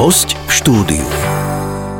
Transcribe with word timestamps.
Host 0.00 0.32
v 0.32 0.52
štúdiu. 0.56 1.29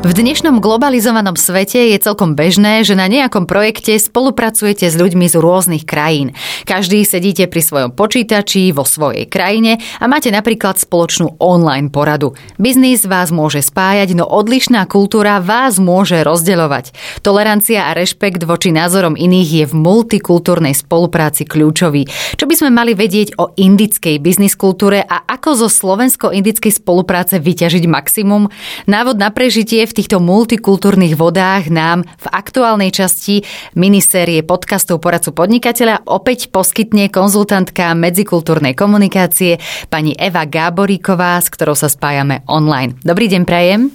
V 0.00 0.16
dnešnom 0.16 0.64
globalizovanom 0.64 1.36
svete 1.36 1.92
je 1.92 2.00
celkom 2.00 2.32
bežné, 2.32 2.88
že 2.88 2.96
na 2.96 3.04
nejakom 3.04 3.44
projekte 3.44 4.00
spolupracujete 4.00 4.88
s 4.88 4.96
ľuďmi 4.96 5.28
z 5.28 5.36
rôznych 5.36 5.84
krajín. 5.84 6.32
Každý 6.64 7.04
sedíte 7.04 7.44
pri 7.44 7.60
svojom 7.60 7.90
počítači 7.92 8.72
vo 8.72 8.88
svojej 8.88 9.28
krajine 9.28 9.76
a 10.00 10.08
máte 10.08 10.32
napríklad 10.32 10.80
spoločnú 10.80 11.36
online 11.36 11.92
poradu. 11.92 12.32
Biznis 12.56 13.04
vás 13.04 13.28
môže 13.28 13.60
spájať, 13.60 14.16
no 14.16 14.24
odlišná 14.24 14.88
kultúra 14.88 15.36
vás 15.36 15.76
môže 15.76 16.24
rozdeľovať. 16.24 16.96
Tolerancia 17.20 17.92
a 17.92 17.92
rešpekt 17.92 18.48
voči 18.48 18.72
názorom 18.72 19.20
iných 19.20 19.48
je 19.52 19.64
v 19.68 19.74
multikultúrnej 19.84 20.80
spolupráci 20.80 21.44
kľúčový. 21.44 22.08
Čo 22.40 22.48
by 22.48 22.54
sme 22.56 22.70
mali 22.72 22.96
vedieť 22.96 23.36
o 23.36 23.52
indickej 23.52 24.16
biznis 24.16 24.56
kultúre 24.56 25.04
a 25.04 25.28
ako 25.28 25.60
zo 25.60 25.68
slovensko-indickej 25.68 26.72
spolupráce 26.72 27.36
vyťažiť 27.36 27.84
maximum? 27.84 28.48
Návod 28.88 29.20
na 29.20 29.28
prežitie 29.28 29.89
v 29.90 29.98
týchto 29.98 30.22
multikultúrnych 30.22 31.18
vodách 31.18 31.66
nám 31.66 32.06
v 32.06 32.26
aktuálnej 32.30 32.94
časti 32.94 33.42
minisérie 33.74 34.46
podcastov 34.46 35.02
Poradcu 35.02 35.34
podnikateľa 35.34 36.06
opäť 36.06 36.54
poskytne 36.54 37.10
konzultantka 37.10 37.90
medzikultúrnej 37.98 38.78
komunikácie 38.78 39.58
pani 39.90 40.14
Eva 40.14 40.46
Gáboríková, 40.46 41.42
s 41.42 41.50
ktorou 41.50 41.74
sa 41.74 41.90
spájame 41.90 42.46
online. 42.46 42.94
Dobrý 43.02 43.26
deň, 43.26 43.42
Prajem. 43.42 43.90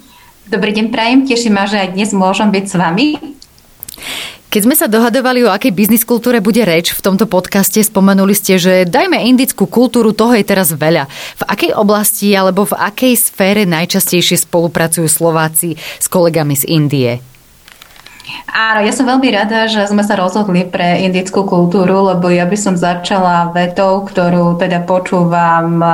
Dobrý 0.52 0.76
deň, 0.76 0.92
Prajem. 0.92 1.24
Teším 1.24 1.56
ma, 1.56 1.64
že 1.64 1.80
aj 1.80 1.96
dnes 1.96 2.12
môžem 2.12 2.52
byť 2.52 2.64
s 2.68 2.74
vami. 2.76 3.06
Keď 4.46 4.60
sme 4.62 4.78
sa 4.78 4.86
dohadovali, 4.86 5.42
o 5.42 5.50
akej 5.50 5.74
biznis 5.74 6.06
kultúre 6.06 6.38
bude 6.38 6.62
reč 6.62 6.94
v 6.94 7.02
tomto 7.02 7.26
podcaste, 7.26 7.82
spomenuli 7.82 8.32
ste, 8.32 8.56
že 8.62 8.86
dajme 8.86 9.18
indickú 9.26 9.66
kultúru, 9.66 10.14
toho 10.14 10.38
je 10.38 10.46
teraz 10.46 10.70
veľa. 10.70 11.10
V 11.10 11.42
akej 11.50 11.74
oblasti 11.74 12.30
alebo 12.30 12.62
v 12.62 12.78
akej 12.78 13.18
sfére 13.18 13.66
najčastejšie 13.66 14.46
spolupracujú 14.46 15.10
Slováci 15.10 15.74
s 15.76 16.06
kolegami 16.06 16.54
z 16.54 16.64
Indie? 16.70 17.12
Áno, 18.50 18.82
ja 18.82 18.90
som 18.90 19.06
veľmi 19.06 19.28
rada, 19.30 19.70
že 19.70 19.86
sme 19.86 20.02
sa 20.02 20.18
rozhodli 20.18 20.66
pre 20.66 21.02
indickú 21.02 21.46
kultúru, 21.46 22.10
lebo 22.10 22.26
ja 22.30 22.46
by 22.46 22.58
som 22.58 22.74
začala 22.74 23.54
vetou, 23.54 24.02
ktorú 24.02 24.58
teda 24.58 24.82
počúvam 24.82 25.78
eh, 25.78 25.90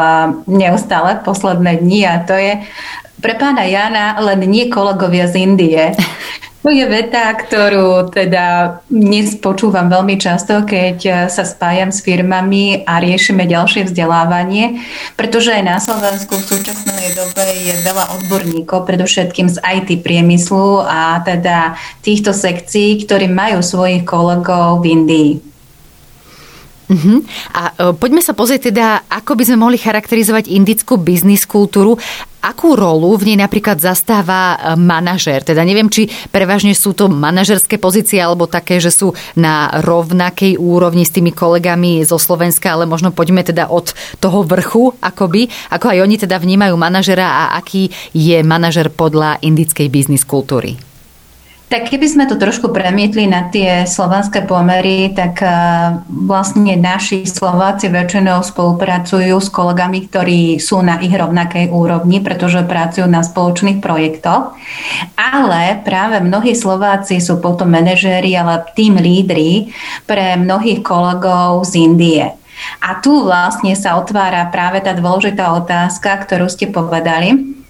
neustále 0.48 1.20
posledné 1.24 1.80
dni 1.80 2.00
a 2.08 2.14
to 2.24 2.36
je 2.36 2.52
pre 3.22 3.38
pána 3.38 3.68
Jana 3.68 4.18
len 4.18 4.44
nie 4.48 4.72
kolegovia 4.72 5.28
z 5.28 5.34
Indie. 5.44 5.84
To 6.62 6.70
je 6.70 6.86
veta, 6.86 7.26
ktorú 7.34 8.14
teda 8.14 8.78
dnes 8.86 9.34
počúvam 9.34 9.90
veľmi 9.90 10.14
často, 10.14 10.62
keď 10.62 11.26
sa 11.26 11.42
spájam 11.42 11.90
s 11.90 12.06
firmami 12.06 12.86
a 12.86 13.02
riešime 13.02 13.50
ďalšie 13.50 13.90
vzdelávanie, 13.90 14.78
pretože 15.18 15.50
aj 15.50 15.62
na 15.66 15.82
Slovensku 15.82 16.38
v 16.38 16.48
súčasnej 16.54 17.18
dobe 17.18 17.46
je 17.66 17.74
veľa 17.82 18.14
odborníkov, 18.14 18.86
predovšetkým 18.86 19.50
z 19.50 19.58
IT 19.58 20.06
priemyslu 20.06 20.86
a 20.86 21.18
teda 21.26 21.74
týchto 21.98 22.30
sekcií, 22.30 23.02
ktorí 23.10 23.26
majú 23.26 23.58
svojich 23.58 24.06
kolegov 24.06 24.86
v 24.86 24.94
Indii. 24.94 25.51
Uh-huh. 26.92 27.24
A 27.56 27.62
uh, 27.72 27.96
poďme 27.96 28.20
sa 28.20 28.36
pozrieť 28.36 28.68
teda, 28.68 29.08
ako 29.08 29.32
by 29.32 29.48
sme 29.48 29.64
mohli 29.64 29.80
charakterizovať 29.80 30.52
indickú 30.52 31.00
biznis 31.00 31.48
kultúru 31.48 31.96
Akú 32.42 32.74
rolu 32.74 33.14
v 33.14 33.30
nej 33.30 33.38
napríklad 33.38 33.78
zastáva 33.78 34.58
e, 34.58 34.74
manažér? 34.74 35.46
Teda 35.46 35.62
neviem, 35.62 35.86
či 35.86 36.10
prevažne 36.34 36.74
sú 36.74 36.90
to 36.90 37.06
manažerské 37.06 37.78
pozície 37.78 38.18
alebo 38.18 38.50
také, 38.50 38.82
že 38.82 38.90
sú 38.90 39.14
na 39.38 39.70
rovnakej 39.78 40.58
úrovni 40.58 41.06
s 41.06 41.14
tými 41.14 41.30
kolegami 41.30 42.02
zo 42.02 42.18
Slovenska, 42.18 42.74
ale 42.74 42.90
možno 42.90 43.14
poďme 43.14 43.46
teda 43.46 43.70
od 43.70 43.94
toho 44.18 44.42
vrchu, 44.42 44.90
akoby, 44.98 45.46
ako 45.70 45.86
aj 45.94 45.98
oni 46.02 46.16
teda 46.18 46.42
vnímajú 46.42 46.74
manažera 46.74 47.46
a 47.46 47.62
aký 47.62 47.94
je 48.10 48.42
manažer 48.42 48.90
podľa 48.90 49.38
indickej 49.38 49.86
biznis 49.86 50.26
kultúry. 50.26 50.91
Tak 51.72 51.88
keby 51.88 52.04
sme 52.04 52.24
to 52.28 52.36
trošku 52.36 52.68
premietli 52.68 53.24
na 53.24 53.48
tie 53.48 53.88
slovanské 53.88 54.44
pomery, 54.44 55.08
tak 55.16 55.40
eh, 55.40 55.48
vlastne 56.04 56.76
naši 56.76 57.24
Slováci 57.24 57.88
väčšinou 57.88 58.44
spolupracujú 58.44 59.32
s 59.40 59.48
kolegami, 59.48 60.04
ktorí 60.04 60.60
sú 60.60 60.84
na 60.84 61.00
ich 61.00 61.16
rovnakej 61.16 61.72
úrovni, 61.72 62.20
pretože 62.20 62.60
pracujú 62.68 63.08
na 63.08 63.24
spoločných 63.24 63.80
projektoch. 63.80 64.52
Ale 65.16 65.80
práve 65.80 66.20
mnohí 66.20 66.52
Slováci 66.52 67.24
sú 67.24 67.40
potom 67.40 67.72
manažéri, 67.72 68.36
ale 68.36 68.68
tým 68.76 69.00
lídri 69.00 69.72
pre 70.04 70.36
mnohých 70.36 70.84
kolegov 70.84 71.64
z 71.64 71.88
Indie. 71.88 72.24
A 72.84 73.00
tu 73.00 73.24
vlastne 73.24 73.72
sa 73.80 73.96
otvára 73.96 74.44
práve 74.52 74.84
tá 74.84 74.92
dôležitá 74.92 75.56
otázka, 75.56 76.20
ktorú 76.20 76.52
ste 76.52 76.68
povedali, 76.68 77.61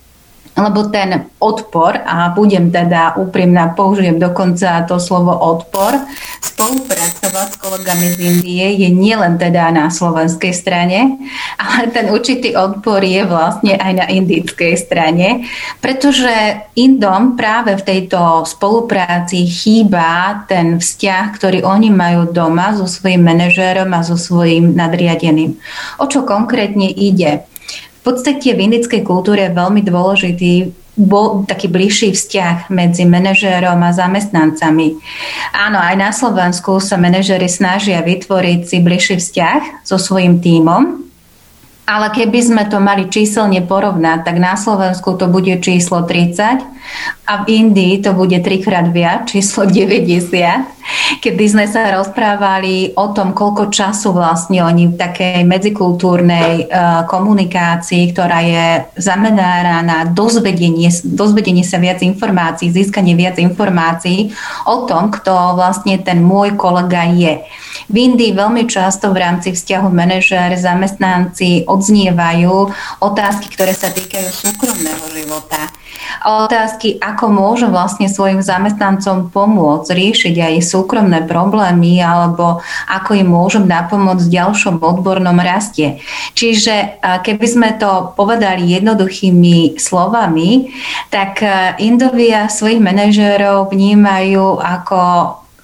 lebo 0.53 0.93
ten 0.93 1.33
odpor, 1.41 1.97
a 2.05 2.29
budem 2.37 2.69
teda 2.69 3.17
úprimná, 3.17 3.73
použijem 3.73 4.21
dokonca 4.21 4.85
to 4.85 5.01
slovo 5.01 5.33
odpor, 5.33 5.97
spolupracovať 6.45 7.47
s 7.49 7.57
kolegami 7.57 8.07
z 8.13 8.17
Indie 8.21 8.67
je 8.85 8.89
nielen 8.93 9.41
teda 9.41 9.73
na 9.73 9.89
slovenskej 9.89 10.53
strane, 10.53 11.17
ale 11.57 11.89
ten 11.89 12.12
určitý 12.12 12.53
odpor 12.53 13.01
je 13.01 13.25
vlastne 13.25 13.81
aj 13.81 13.93
na 13.97 14.07
indickej 14.12 14.77
strane, 14.77 15.49
pretože 15.81 16.31
Indom 16.77 17.35
práve 17.35 17.75
v 17.81 17.83
tejto 17.83 18.45
spolupráci 18.45 19.49
chýba 19.49 20.45
ten 20.47 20.77
vzťah, 20.77 21.25
ktorý 21.33 21.59
oni 21.65 21.89
majú 21.89 22.29
doma 22.29 22.77
so 22.77 22.85
svojím 22.85 23.25
manažérom 23.25 23.89
a 23.97 24.05
so 24.05 24.21
svojím 24.21 24.77
nadriadeným. 24.77 25.57
O 25.99 26.05
čo 26.07 26.29
konkrétne 26.29 26.93
ide? 26.93 27.49
V 28.03 28.11
podstate 28.11 28.51
v 28.51 28.67
indickej 28.67 29.07
kultúre 29.07 29.47
je 29.47 29.55
veľmi 29.55 29.87
dôležitý 29.87 30.75
bol 30.99 31.47
taký 31.49 31.71
bližší 31.71 32.13
vzťah 32.13 32.69
medzi 32.69 33.07
manažérom 33.09 33.79
a 33.81 33.95
zamestnancami. 33.95 34.99
Áno, 35.55 35.79
aj 35.79 35.95
na 35.97 36.11
Slovensku 36.11 36.83
sa 36.83 36.99
manažéri 36.99 37.49
snažia 37.49 38.03
vytvoriť 38.03 38.61
si 38.67 38.77
bližší 38.83 39.17
vzťah 39.17 39.87
so 39.87 39.97
svojím 39.97 40.43
tímom, 40.43 41.12
ale 41.82 42.15
keby 42.15 42.38
sme 42.38 42.62
to 42.70 42.78
mali 42.78 43.10
číselne 43.10 43.59
porovnať, 43.66 44.22
tak 44.22 44.37
na 44.38 44.54
Slovensku 44.54 45.19
to 45.19 45.26
bude 45.26 45.59
číslo 45.59 46.06
30 46.06 46.62
a 47.26 47.43
v 47.43 47.44
Indii 47.50 47.98
to 47.98 48.15
bude 48.15 48.38
trikrát 48.38 48.87
viac, 48.94 49.26
číslo 49.26 49.66
90, 49.66 51.19
kedy 51.19 51.44
sme 51.47 51.66
sa 51.66 51.91
rozprávali 51.98 52.94
o 52.94 53.10
tom, 53.10 53.34
koľko 53.34 53.70
času 53.75 54.15
vlastne 54.15 54.62
oni 54.62 54.94
v 54.94 54.98
takej 54.98 55.43
medzikultúrnej 55.43 56.70
uh, 56.70 57.03
komunikácii, 57.10 58.14
ktorá 58.14 58.38
je 58.47 58.66
zameraná 58.99 59.82
na 59.82 59.99
dozvedenie, 60.06 60.87
dozvedenie 61.03 61.66
sa 61.66 61.82
viac 61.82 61.99
informácií, 61.99 62.70
získanie 62.70 63.19
viac 63.19 63.43
informácií 63.43 64.31
o 64.70 64.87
tom, 64.87 65.10
kto 65.10 65.59
vlastne 65.59 65.99
ten 65.99 66.22
môj 66.22 66.54
kolega 66.54 67.10
je. 67.10 67.43
V 67.93 67.97
Indii 68.01 68.33
veľmi 68.33 68.65
často 68.65 69.13
v 69.13 69.21
rámci 69.21 69.53
vzťahu 69.53 69.93
manažer, 69.93 70.57
zamestnanci 70.57 71.69
odznievajú 71.69 72.73
otázky, 73.05 73.53
ktoré 73.53 73.77
sa 73.77 73.93
týkajú 73.93 74.33
súkromného 74.33 75.05
života. 75.13 75.69
Otázky, 76.25 76.97
ako 77.03 77.29
môžu 77.29 77.67
vlastne 77.69 78.09
svojim 78.09 78.41
zamestnancom 78.41 79.29
pomôcť 79.29 79.93
riešiť 79.93 80.35
aj 80.41 80.55
súkromné 80.65 81.27
problémy 81.29 82.01
alebo 82.01 82.65
ako 82.89 83.11
im 83.13 83.29
môžem 83.29 83.69
napomôcť 83.69 84.25
v 84.25 84.35
ďalšom 84.41 84.81
odbornom 84.81 85.37
raste. 85.37 86.01
Čiže 86.33 87.03
keby 87.27 87.47
sme 87.47 87.69
to 87.77 88.17
povedali 88.17 88.73
jednoduchými 88.73 89.77
slovami, 89.77 90.73
tak 91.13 91.45
Indovia 91.77 92.49
svojich 92.49 92.81
manažérov 92.81 93.69
vnímajú 93.69 94.63
ako 94.63 95.01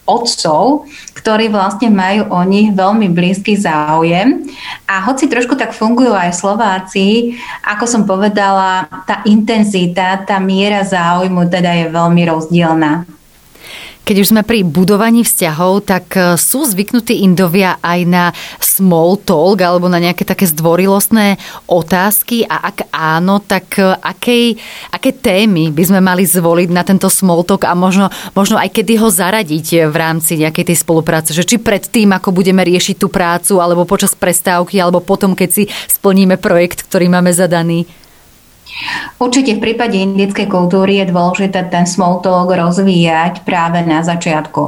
otcov, 0.09 0.89
ktorí 1.13 1.53
vlastne 1.53 1.93
majú 1.93 2.33
o 2.33 2.41
nich 2.49 2.73
veľmi 2.73 3.13
blízky 3.13 3.61
záujem. 3.61 4.49
A 4.89 5.05
hoci 5.05 5.29
trošku 5.29 5.53
tak 5.61 5.77
fungujú 5.77 6.17
aj 6.17 6.33
Slováci, 6.33 7.37
ako 7.61 7.85
som 7.85 8.03
povedala, 8.09 8.89
tá 9.05 9.21
intenzita, 9.29 10.25
tá 10.25 10.41
miera 10.41 10.81
záujmu 10.81 11.45
teda 11.53 11.85
je 11.85 11.87
veľmi 11.93 12.23
rozdielna. 12.25 13.18
Keď 14.09 14.25
už 14.25 14.33
sme 14.33 14.41
pri 14.41 14.65
budovaní 14.65 15.21
vzťahov, 15.21 15.85
tak 15.85 16.17
e, 16.17 16.41
sú 16.41 16.65
zvyknutí 16.65 17.29
Indovia 17.29 17.77
aj 17.85 18.01
na 18.09 18.25
small 18.57 19.21
talk 19.21 19.61
alebo 19.61 19.85
na 19.85 20.01
nejaké 20.01 20.25
také 20.25 20.49
zdvorilostné 20.49 21.37
otázky 21.69 22.49
a 22.49 22.73
ak 22.73 22.89
áno, 22.89 23.45
tak 23.45 23.77
e, 23.77 23.85
akej, 23.85 24.57
aké 24.97 25.13
témy 25.13 25.77
by 25.77 25.85
sme 25.85 26.01
mali 26.01 26.25
zvoliť 26.25 26.73
na 26.73 26.89
tento 26.89 27.13
small 27.13 27.45
talk 27.45 27.69
a 27.69 27.77
možno, 27.77 28.09
možno 28.33 28.57
aj 28.57 28.81
kedy 28.81 28.97
ho 28.97 29.13
zaradiť 29.13 29.93
v 29.93 29.97
rámci 30.01 30.41
nejakej 30.41 30.73
tej 30.73 30.81
spolupráce, 30.81 31.37
že 31.37 31.45
či 31.45 31.61
pred 31.61 31.85
tým, 31.85 32.09
ako 32.17 32.33
budeme 32.33 32.65
riešiť 32.65 32.97
tú 32.97 33.13
prácu, 33.13 33.61
alebo 33.61 33.85
počas 33.85 34.17
prestávky, 34.17 34.81
alebo 34.81 35.05
potom, 35.05 35.37
keď 35.37 35.49
si 35.53 35.69
splníme 35.85 36.41
projekt, 36.41 36.89
ktorý 36.89 37.13
máme 37.13 37.29
zadaný. 37.37 37.85
Určite 39.19 39.59
v 39.59 39.63
prípade 39.63 39.99
indickej 39.99 40.47
kultúry 40.47 41.03
je 41.03 41.11
dôležité 41.11 41.67
ten 41.67 41.91
small 41.91 42.23
talk 42.23 42.55
rozvíjať 42.55 43.43
práve 43.43 43.83
na 43.83 44.07
začiatku. 44.07 44.63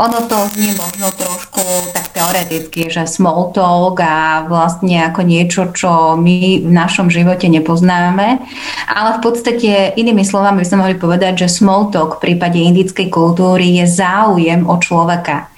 Ono 0.00 0.18
to 0.24 0.48
znie 0.56 0.72
možno 0.72 1.12
trošku 1.12 1.60
tak 1.92 2.08
teoreticky, 2.16 2.88
že 2.88 3.04
small 3.04 3.52
talk 3.52 4.00
a 4.00 4.48
vlastne 4.48 5.04
ako 5.04 5.20
niečo, 5.20 5.68
čo 5.76 6.16
my 6.16 6.64
v 6.64 6.70
našom 6.72 7.12
živote 7.12 7.52
nepoznáme. 7.52 8.40
Ale 8.88 9.10
v 9.18 9.20
podstate 9.20 9.92
inými 10.00 10.24
slovami 10.24 10.64
by 10.64 10.66
sme 10.66 10.80
mohli 10.80 10.96
povedať, 10.96 11.44
že 11.44 11.52
small 11.60 11.92
talk 11.92 12.16
v 12.16 12.32
prípade 12.32 12.56
indickej 12.56 13.12
kultúry 13.12 13.84
je 13.84 13.84
záujem 13.84 14.64
o 14.64 14.80
človeka. 14.80 15.49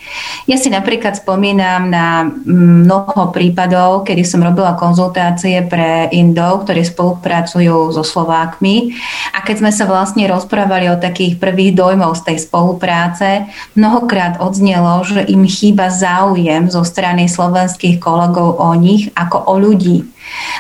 Ja 0.51 0.59
si 0.59 0.69
napríklad 0.69 1.23
spomínam 1.23 1.87
na 1.87 2.27
mnoho 2.47 3.31
prípadov, 3.31 4.03
kedy 4.03 4.27
som 4.27 4.43
robila 4.43 4.75
konzultácie 4.75 5.63
pre 5.71 6.11
Indov, 6.11 6.67
ktorí 6.67 6.83
spolupracujú 6.83 7.95
so 7.95 8.03
Slovákmi 8.03 8.91
a 9.33 9.47
keď 9.47 9.57
sme 9.63 9.73
sa 9.73 9.87
vlastne 9.87 10.27
rozprávali 10.27 10.91
o 10.91 10.99
takých 10.99 11.39
prvých 11.39 11.79
dojmov 11.79 12.19
z 12.19 12.35
tej 12.35 12.39
spolupráce, 12.43 13.47
mnohokrát 13.79 14.43
odznelo, 14.43 15.07
že 15.07 15.23
im 15.31 15.47
chýba 15.47 15.95
záujem 15.95 16.67
zo 16.67 16.83
strany 16.83 17.31
slovenských 17.31 18.03
kolegov 18.03 18.59
o 18.59 18.75
nich 18.75 19.15
ako 19.15 19.39
o 19.47 19.55
ľudí. 19.63 20.03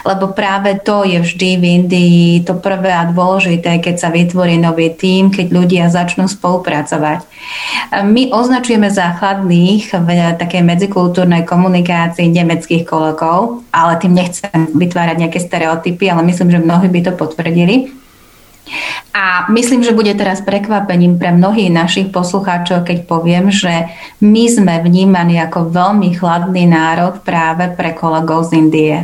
Lebo 0.03 0.35
práve 0.35 0.79
to 0.83 1.07
je 1.07 1.23
vždy 1.23 1.51
v 1.59 1.65
Indii 1.79 2.43
to 2.43 2.59
prvé 2.59 2.91
a 2.91 3.07
dôležité, 3.07 3.79
keď 3.79 3.95
sa 4.03 4.09
vytvorí 4.11 4.59
nový 4.59 4.91
tím, 4.93 5.31
keď 5.31 5.47
ľudia 5.55 5.85
začnú 5.93 6.27
spolupracovať. 6.27 7.23
My 8.03 8.35
označujeme 8.35 8.91
základných 8.91 9.95
v 9.95 10.09
takej 10.39 10.63
medzikultúrnej 10.67 11.47
komunikácii 11.47 12.27
nemeckých 12.31 12.83
kolegov, 12.83 13.63
ale 13.71 13.99
tým 14.03 14.17
nechcem 14.17 14.73
vytvárať 14.75 15.17
nejaké 15.23 15.39
stereotypy, 15.39 16.11
ale 16.11 16.27
myslím, 16.27 16.51
že 16.51 16.65
mnohí 16.65 16.89
by 16.91 17.01
to 17.07 17.13
potvrdili. 17.15 18.03
A 19.13 19.51
myslím, 19.53 19.83
že 19.83 19.93
bude 19.93 20.15
teraz 20.15 20.41
prekvapením 20.41 21.19
pre 21.19 21.35
mnohých 21.35 21.69
našich 21.69 22.09
poslucháčov, 22.15 22.87
keď 22.87 23.05
poviem, 23.05 23.51
že 23.53 23.91
my 24.23 24.45
sme 24.49 24.75
vnímaní 24.81 25.37
ako 25.43 25.69
veľmi 25.69 26.17
chladný 26.17 26.65
národ 26.71 27.21
práve 27.21 27.69
pre 27.75 27.93
kolegov 27.93 28.49
z 28.49 28.63
Indie. 28.63 28.97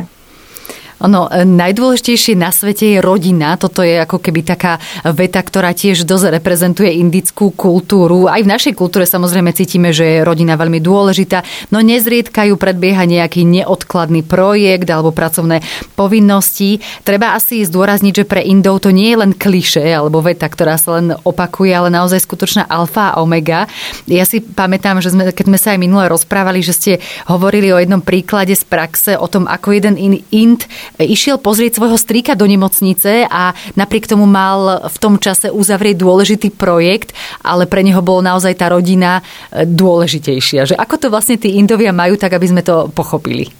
Ono, 0.99 1.31
najdôležitejšie 1.31 2.35
na 2.35 2.51
svete 2.51 2.83
je 2.83 2.99
rodina. 2.99 3.55
Toto 3.55 3.79
je 3.79 4.03
ako 4.03 4.19
keby 4.19 4.43
taká 4.43 4.83
veta, 5.15 5.39
ktorá 5.39 5.71
tiež 5.71 6.03
dosť 6.03 6.35
reprezentuje 6.35 6.99
indickú 6.99 7.55
kultúru. 7.55 8.27
Aj 8.27 8.43
v 8.43 8.51
našej 8.51 8.75
kultúre 8.75 9.07
samozrejme 9.07 9.55
cítime, 9.55 9.95
že 9.95 10.19
je 10.19 10.27
rodina 10.27 10.59
veľmi 10.59 10.83
dôležitá, 10.83 11.71
no 11.71 11.79
nezriedkajú 11.79 12.59
predbieha 12.59 13.07
nejaký 13.07 13.47
neodkladný 13.47 14.27
projekt 14.27 14.91
alebo 14.91 15.15
pracovné 15.15 15.63
povinnosti. 15.95 16.83
Treba 17.07 17.31
asi 17.31 17.63
zdôrazniť, 17.63 18.23
že 18.23 18.27
pre 18.27 18.43
Indov 18.43 18.83
to 18.83 18.91
nie 18.91 19.15
je 19.15 19.21
len 19.23 19.31
kliše 19.31 19.83
alebo 19.83 20.19
veta, 20.19 20.51
ktorá 20.51 20.75
sa 20.75 20.99
len 20.99 21.15
opakuje, 21.15 21.71
ale 21.71 21.87
naozaj 21.87 22.27
skutočná 22.27 22.67
alfa 22.67 23.15
a 23.15 23.23
omega. 23.23 23.71
Ja 24.03 24.27
si 24.27 24.43
pamätám, 24.43 24.99
že 24.99 25.15
sme, 25.15 25.31
keď 25.31 25.45
sme 25.47 25.59
sa 25.59 25.71
aj 25.75 25.79
minule 25.79 26.11
rozprávali, 26.11 26.59
že 26.59 26.75
ste 26.75 26.91
hovorili 27.31 27.71
o 27.71 27.79
jednom 27.79 28.03
príklade 28.03 28.51
z 28.51 28.67
praxe, 28.67 29.15
o 29.15 29.27
tom, 29.31 29.47
ako 29.47 29.79
jeden 29.79 29.95
Ind 30.29 30.67
išiel 30.97 31.37
pozrieť 31.37 31.77
svojho 31.77 31.99
strýka 31.99 32.33
do 32.33 32.49
nemocnice 32.49 33.27
a 33.27 33.53
napriek 33.77 34.09
tomu 34.09 34.25
mal 34.25 34.89
v 34.89 34.97
tom 34.97 35.21
čase 35.21 35.53
uzavrieť 35.53 35.99
dôležitý 35.99 36.49
projekt, 36.55 37.13
ale 37.45 37.69
pre 37.69 37.85
neho 37.85 38.01
bolo 38.01 38.25
naozaj 38.25 38.57
tá 38.57 38.71
rodina 38.71 39.21
e, 39.51 39.67
dôležitejšia. 39.67 40.73
Že 40.73 40.75
ako 40.79 40.95
to 40.95 41.07
vlastne 41.11 41.35
tí 41.35 41.59
Indovia 41.59 41.91
majú, 41.91 42.15
tak 42.15 42.33
aby 42.33 42.47
sme 42.47 42.61
to 42.63 42.87
pochopili? 42.95 43.58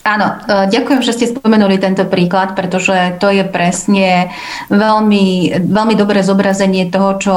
Áno, 0.00 0.40
e, 0.48 0.64
ďakujem, 0.72 1.04
že 1.04 1.12
ste 1.12 1.26
spomenuli 1.28 1.76
tento 1.76 2.08
príklad, 2.08 2.56
pretože 2.56 3.20
to 3.20 3.28
je 3.28 3.44
presne 3.44 4.32
veľmi, 4.72 5.60
veľmi 5.60 5.92
dobré 5.92 6.24
zobrazenie 6.24 6.88
toho, 6.88 7.20
čo 7.20 7.34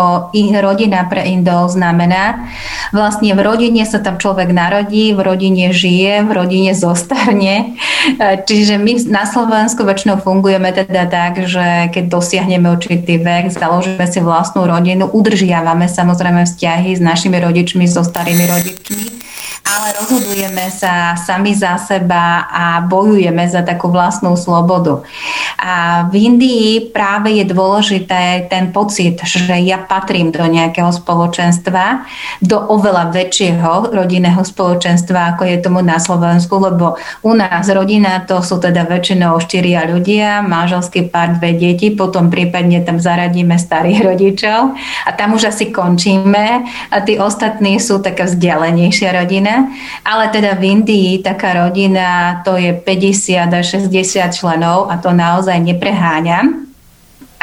rodina 0.64 1.04
pre 1.12 1.28
Indov 1.28 1.76
znamená. 1.76 2.48
Vlastne 2.96 3.36
v 3.36 3.44
rodine 3.44 3.84
sa 3.84 4.00
tam 4.00 4.16
človek 4.16 4.56
narodí, 4.56 5.12
v 5.12 5.20
rodine 5.20 5.76
žije, 5.76 6.24
v 6.24 6.32
rodine 6.32 6.72
zostarne. 6.72 7.76
E, 8.16 8.40
čiže 8.40 8.80
my 8.80 9.12
na 9.12 9.28
Slovensku 9.28 9.84
väčšinou 9.84 10.24
fungujeme 10.24 10.72
teda 10.72 11.08
tak, 11.12 11.44
že 11.44 11.92
keď 11.92 12.08
dosiahneme 12.08 12.72
určitý 12.72 13.20
vek, 13.20 13.52
založíme 13.52 14.08
si 14.08 14.24
vlastnú 14.24 14.64
rodinu, 14.64 15.12
udržiavame 15.12 15.92
samozrejme 15.92 16.48
vzťahy 16.48 16.96
s 16.96 17.02
našimi 17.04 17.44
rodičmi, 17.44 17.84
so 17.92 18.08
starými 18.08 18.48
rodičmi 18.48 19.24
ale 19.64 19.96
rozhodujeme 19.96 20.68
sa 20.70 21.16
sami 21.16 21.56
za 21.56 21.80
seba 21.80 22.52
a 22.54 22.86
bojujeme 22.86 23.50
za 23.50 23.66
takú 23.66 23.90
vlastnú 23.90 24.38
slobodu. 24.38 25.02
A 25.58 26.06
v 26.14 26.30
Indii 26.30 26.94
práve 26.94 27.34
je 27.42 27.46
dôležité 27.50 28.46
ten 28.46 28.70
pocit, 28.70 29.18
že 29.26 29.58
ja 29.66 29.82
patrím 29.82 30.30
do 30.30 30.46
nejakého 30.46 30.94
spoločenstva, 30.94 32.06
do 32.46 32.62
oveľa 32.62 33.10
väčšieho 33.10 33.90
rodinného 33.90 34.46
spoločenstva, 34.46 35.34
ako 35.34 35.50
je 35.50 35.58
tomu 35.66 35.82
na 35.82 35.98
Slovensku, 35.98 36.62
lebo 36.62 36.96
u 37.26 37.34
nás 37.34 37.66
rodina 37.74 38.22
to 38.22 38.46
sú 38.46 38.62
teda 38.62 38.86
väčšinou 38.86 39.42
štyria 39.42 39.90
ľudia, 39.90 40.46
manželský 40.46 41.10
pár, 41.10 41.42
dve 41.42 41.58
deti, 41.58 41.90
potom 41.90 42.30
prípadne 42.30 42.86
tam 42.86 43.02
zaradíme 43.02 43.58
starých 43.58 44.00
rodičov 44.14 44.78
a 44.78 45.10
tam 45.18 45.34
už 45.34 45.50
asi 45.50 45.74
končíme 45.74 46.62
a 46.94 46.98
tí 47.02 47.18
ostatní 47.18 47.82
sú 47.82 47.98
taká 47.98 48.30
vzdialenejšia 48.30 49.10
rodina 49.10 49.74
ale 50.04 50.30
teda 50.30 50.60
v 50.60 50.64
Indii 50.64 51.24
taká 51.24 51.66
rodina 51.66 52.40
to 52.44 52.60
je 52.60 52.76
50 52.76 53.48
až 53.48 53.66
60 53.88 54.36
členov 54.36 54.92
a 54.92 55.00
to 55.00 55.16
naozaj 55.16 55.56
nepreháňam 55.64 56.73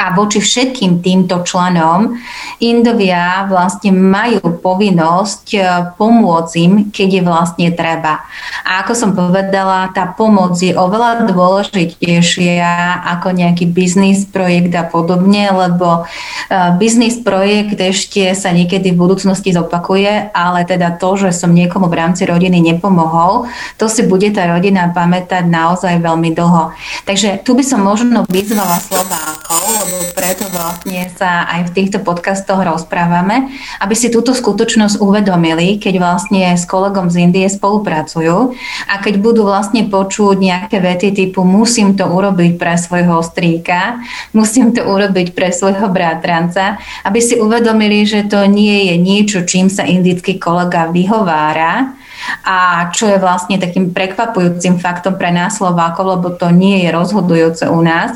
a 0.01 0.17
voči 0.17 0.41
všetkým 0.41 1.05
týmto 1.05 1.45
členom 1.45 2.17
Indovia 2.57 3.45
vlastne 3.45 3.93
majú 3.93 4.41
povinnosť 4.57 5.45
e, 5.53 5.59
pomôcť 5.93 6.53
im, 6.57 6.73
keď 6.89 7.09
je 7.13 7.21
vlastne 7.21 7.67
treba. 7.69 8.25
A 8.65 8.81
ako 8.81 8.93
som 8.97 9.09
povedala, 9.13 9.93
tá 9.93 10.09
pomoc 10.09 10.57
je 10.57 10.73
oveľa 10.73 11.29
dôležitejšia 11.29 13.01
ako 13.13 13.33
nejaký 13.37 13.69
biznis 13.69 14.25
projekt 14.25 14.73
a 14.73 14.89
podobne, 14.89 15.53
lebo 15.53 16.01
e, 16.01 16.73
biznis 16.81 17.21
projekt 17.21 17.77
ešte 17.77 18.33
sa 18.33 18.49
niekedy 18.49 18.93
v 18.93 19.01
budúcnosti 19.01 19.53
zopakuje, 19.53 20.33
ale 20.33 20.65
teda 20.65 20.97
to, 20.97 21.13
že 21.17 21.29
som 21.37 21.53
niekomu 21.53 21.85
v 21.85 21.97
rámci 22.01 22.25
rodiny 22.25 22.57
nepomohol, 22.57 23.45
to 23.77 23.85
si 23.85 24.01
bude 24.01 24.33
tá 24.33 24.49
rodina 24.49 24.89
pamätať 24.89 25.45
naozaj 25.45 26.01
veľmi 26.01 26.33
dlho. 26.33 26.73
Takže 27.05 27.45
tu 27.45 27.53
by 27.53 27.61
som 27.61 27.85
možno 27.85 28.25
vyzvala 28.29 28.81
Slovákov, 28.81 29.90
preto 30.15 30.47
vlastne 30.51 31.07
sa 31.15 31.43
aj 31.47 31.71
v 31.71 31.73
týchto 31.75 31.99
podcastoch 32.03 32.61
rozprávame, 32.61 33.51
aby 33.83 33.95
si 33.97 34.07
túto 34.07 34.31
skutočnosť 34.31 34.99
uvedomili, 34.99 35.77
keď 35.79 35.99
vlastne 35.99 36.55
s 36.55 36.63
kolegom 36.67 37.11
z 37.11 37.27
Indie 37.27 37.47
spolupracujú 37.47 38.55
a 38.87 38.93
keď 38.99 39.19
budú 39.19 39.47
vlastne 39.47 39.87
počuť 39.87 40.35
nejaké 40.39 40.77
vety 40.79 41.09
typu 41.15 41.43
musím 41.43 41.95
to 41.99 42.07
urobiť 42.07 42.55
pre 42.55 42.75
svojho 42.79 43.19
strýka, 43.21 43.99
musím 44.31 44.71
to 44.71 44.85
urobiť 44.85 45.35
pre 45.35 45.51
svojho 45.51 45.91
bratranca, 45.91 46.79
aby 47.03 47.19
si 47.19 47.39
uvedomili, 47.39 48.07
že 48.07 48.27
to 48.27 48.47
nie 48.47 48.91
je 48.91 48.95
niečo, 48.99 49.39
čím 49.43 49.67
sa 49.67 49.83
indický 49.83 50.39
kolega 50.39 50.87
vyhovára, 50.87 52.01
a 52.45 52.89
čo 52.93 53.09
je 53.09 53.17
vlastne 53.17 53.57
takým 53.57 53.93
prekvapujúcim 53.93 54.77
faktom 54.77 55.17
pre 55.17 55.33
nás 55.33 55.57
Slovákov, 55.57 56.05
lebo 56.19 56.27
to 56.33 56.53
nie 56.53 56.85
je 56.85 56.89
rozhodujúce 56.93 57.65
u 57.69 57.81
nás, 57.81 58.13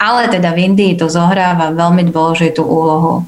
ale 0.00 0.28
teda 0.32 0.52
v 0.52 0.72
Indii 0.72 0.92
to 0.96 1.03
zohráva 1.08 1.72
veľmi 1.72 2.08
dôležitú 2.10 2.62
úlohu. 2.64 3.24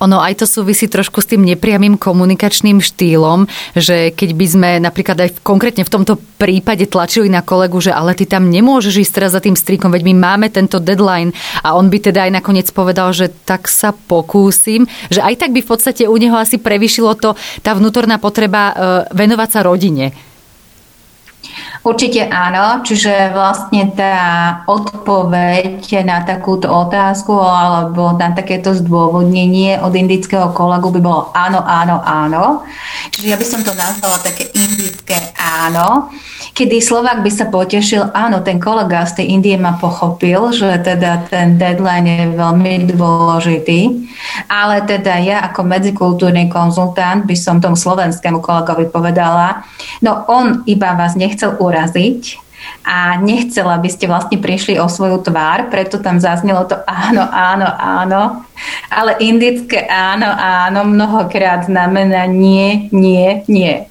Ono 0.00 0.16
aj 0.16 0.40
to 0.40 0.46
súvisí 0.48 0.88
trošku 0.88 1.20
s 1.20 1.28
tým 1.28 1.44
nepriamým 1.44 2.00
komunikačným 2.00 2.80
štýlom, 2.80 3.44
že 3.76 4.16
keď 4.16 4.30
by 4.32 4.46
sme 4.48 4.70
napríklad 4.80 5.28
aj 5.28 5.30
v, 5.36 5.38
konkrétne 5.44 5.84
v 5.84 5.92
tomto 5.92 6.16
prípade 6.40 6.88
tlačili 6.88 7.28
na 7.28 7.44
kolegu, 7.44 7.76
že 7.84 7.92
ale 7.92 8.16
ty 8.16 8.24
tam 8.24 8.48
nemôžeš 8.48 9.04
ísť 9.04 9.12
teraz 9.12 9.36
za 9.36 9.44
tým 9.44 9.52
strikom, 9.52 9.92
veď 9.92 10.08
my 10.08 10.14
máme 10.16 10.48
tento 10.48 10.80
deadline 10.80 11.36
a 11.60 11.76
on 11.76 11.92
by 11.92 12.00
teda 12.00 12.24
aj 12.24 12.32
nakoniec 12.32 12.72
povedal, 12.72 13.12
že 13.12 13.28
tak 13.44 13.68
sa 13.68 13.92
pokúsim, 13.92 14.88
že 15.12 15.20
aj 15.20 15.36
tak 15.36 15.52
by 15.52 15.60
v 15.60 15.68
podstate 15.68 16.08
u 16.08 16.16
neho 16.16 16.40
asi 16.40 16.56
prevyšilo 16.56 17.12
to 17.20 17.36
tá 17.60 17.76
vnútorná 17.76 18.16
potreba 18.16 18.72
e, 18.72 18.74
venovať 19.12 19.48
sa 19.52 19.60
rodine 19.60 20.29
Určite 21.80 22.28
áno, 22.28 22.84
čiže 22.84 23.32
vlastne 23.32 23.88
tá 23.96 24.16
odpoveď 24.68 26.04
na 26.04 26.20
takúto 26.28 26.68
otázku 26.68 27.32
alebo 27.32 28.12
na 28.20 28.36
takéto 28.36 28.76
zdôvodnenie 28.76 29.80
od 29.80 29.96
indického 29.96 30.52
kolegu 30.52 30.92
by 30.92 31.00
bolo 31.00 31.32
áno, 31.32 31.64
áno, 31.64 32.04
áno. 32.04 32.44
Čiže 33.08 33.26
ja 33.32 33.36
by 33.40 33.46
som 33.48 33.64
to 33.64 33.72
nazvala 33.72 34.20
také 34.20 34.52
indické 34.52 35.29
áno, 35.40 36.12
kedy 36.52 36.84
Slovak 36.84 37.24
by 37.24 37.30
sa 37.32 37.48
potešil, 37.48 38.12
áno, 38.12 38.44
ten 38.44 38.60
kolega 38.60 39.08
z 39.08 39.24
tej 39.24 39.26
Indie 39.32 39.56
ma 39.56 39.80
pochopil, 39.80 40.52
že 40.52 40.76
teda 40.84 41.24
ten 41.32 41.56
deadline 41.56 42.04
je 42.04 42.24
veľmi 42.36 42.92
dôležitý, 42.92 43.80
ale 44.52 44.84
teda 44.84 45.16
ja 45.24 45.48
ako 45.48 45.64
medzikultúrny 45.64 46.52
konzultant 46.52 47.24
by 47.24 47.36
som 47.36 47.58
tomu 47.58 47.74
slovenskému 47.74 48.44
kolegovi 48.44 48.92
povedala, 48.92 49.64
no 50.04 50.28
on 50.28 50.60
iba 50.68 50.92
vás 50.92 51.16
nechcel 51.16 51.56
uraziť, 51.56 52.50
a 52.84 53.16
nechcela, 53.20 53.76
aby 53.76 53.88
ste 53.92 54.08
vlastne 54.08 54.40
prišli 54.40 54.76
o 54.80 54.88
svoju 54.88 55.20
tvár, 55.24 55.68
preto 55.72 56.00
tam 56.00 56.20
zaznelo 56.20 56.64
to 56.68 56.76
áno, 56.84 57.24
áno, 57.28 57.68
áno. 57.76 58.22
Ale 58.92 59.16
indické 59.20 59.84
áno, 59.88 60.28
áno 60.28 60.84
mnohokrát 60.88 61.64
znamená 61.68 62.28
nie, 62.28 62.88
nie, 62.92 63.44
nie. 63.48 63.89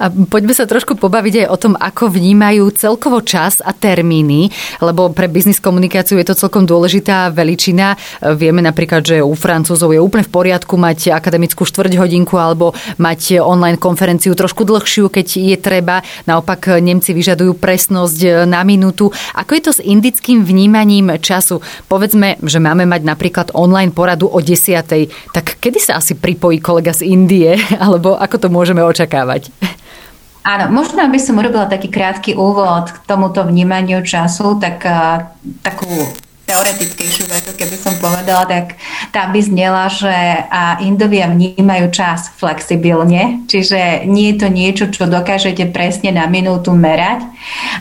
A 0.00 0.08
poďme 0.08 0.56
sa 0.56 0.64
trošku 0.64 0.96
pobaviť 0.96 1.44
aj 1.44 1.46
o 1.52 1.56
tom, 1.60 1.74
ako 1.76 2.12
vnímajú 2.12 2.64
celkovo 2.74 3.20
čas 3.20 3.60
a 3.60 3.74
termíny, 3.76 4.48
lebo 4.80 5.12
pre 5.12 5.28
biznis 5.28 5.60
komunikáciu 5.60 6.16
je 6.18 6.26
to 6.32 6.38
celkom 6.38 6.64
dôležitá 6.64 7.28
veličina. 7.30 7.94
Vieme 8.34 8.64
napríklad, 8.64 9.04
že 9.04 9.16
u 9.20 9.34
Francúzov 9.36 9.92
je 9.92 10.00
úplne 10.00 10.24
v 10.24 10.32
poriadku 10.32 10.74
mať 10.80 11.12
akademickú 11.12 11.68
štvrť 11.68 11.98
hodinku 12.00 12.34
alebo 12.40 12.72
mať 12.98 13.42
online 13.42 13.78
konferenciu 13.78 14.32
trošku 14.32 14.64
dlhšiu, 14.64 15.12
keď 15.12 15.26
je 15.28 15.56
treba. 15.60 16.00
Naopak 16.24 16.80
Nemci 16.80 17.12
vyžadujú 17.12 17.58
presnosť 17.58 18.48
na 18.48 18.64
minútu. 18.64 19.12
Ako 19.36 19.54
je 19.58 19.62
to 19.62 19.72
s 19.76 19.80
indickým 19.84 20.42
vnímaním 20.42 21.20
času? 21.20 21.60
Povedzme, 21.86 22.40
že 22.42 22.58
máme 22.58 22.88
mať 22.88 23.02
napríklad 23.04 23.54
online 23.54 23.92
poradu 23.92 24.26
o 24.26 24.38
10. 24.40 24.82
Tak 25.30 25.62
kedy 25.62 25.78
sa 25.78 26.00
asi 26.00 26.18
pripojí 26.18 26.58
kolega 26.58 26.90
z 26.90 27.06
Indie? 27.06 27.54
Alebo 27.84 28.16
ako 28.18 28.36
to 28.36 28.48
môžeme 28.48 28.82
očakávať? 28.82 29.61
Áno, 30.42 30.74
možno 30.74 31.06
by 31.06 31.18
som 31.22 31.38
urobila 31.38 31.70
taký 31.70 31.86
krátky 31.86 32.34
úvod 32.34 32.90
k 32.90 32.98
tomuto 33.06 33.46
vnímaniu 33.46 34.02
času, 34.02 34.58
tak 34.58 34.82
uh, 34.82 35.30
takú 35.62 35.86
teoretickejšiu 36.42 37.30
vetu, 37.30 37.54
keby 37.54 37.76
som 37.78 37.94
povedala, 38.02 38.44
tak 38.44 38.76
tá 39.14 39.30
by 39.30 39.40
znela, 39.40 39.86
že 39.86 40.12
Indovia 40.82 41.30
vnímajú 41.30 41.94
čas 41.94 42.28
flexibilne, 42.36 43.46
čiže 43.46 44.04
nie 44.10 44.34
je 44.34 44.36
to 44.42 44.48
niečo, 44.50 44.84
čo 44.90 45.06
dokážete 45.06 45.70
presne 45.70 46.10
na 46.10 46.26
minútu 46.26 46.74
merať. 46.74 47.24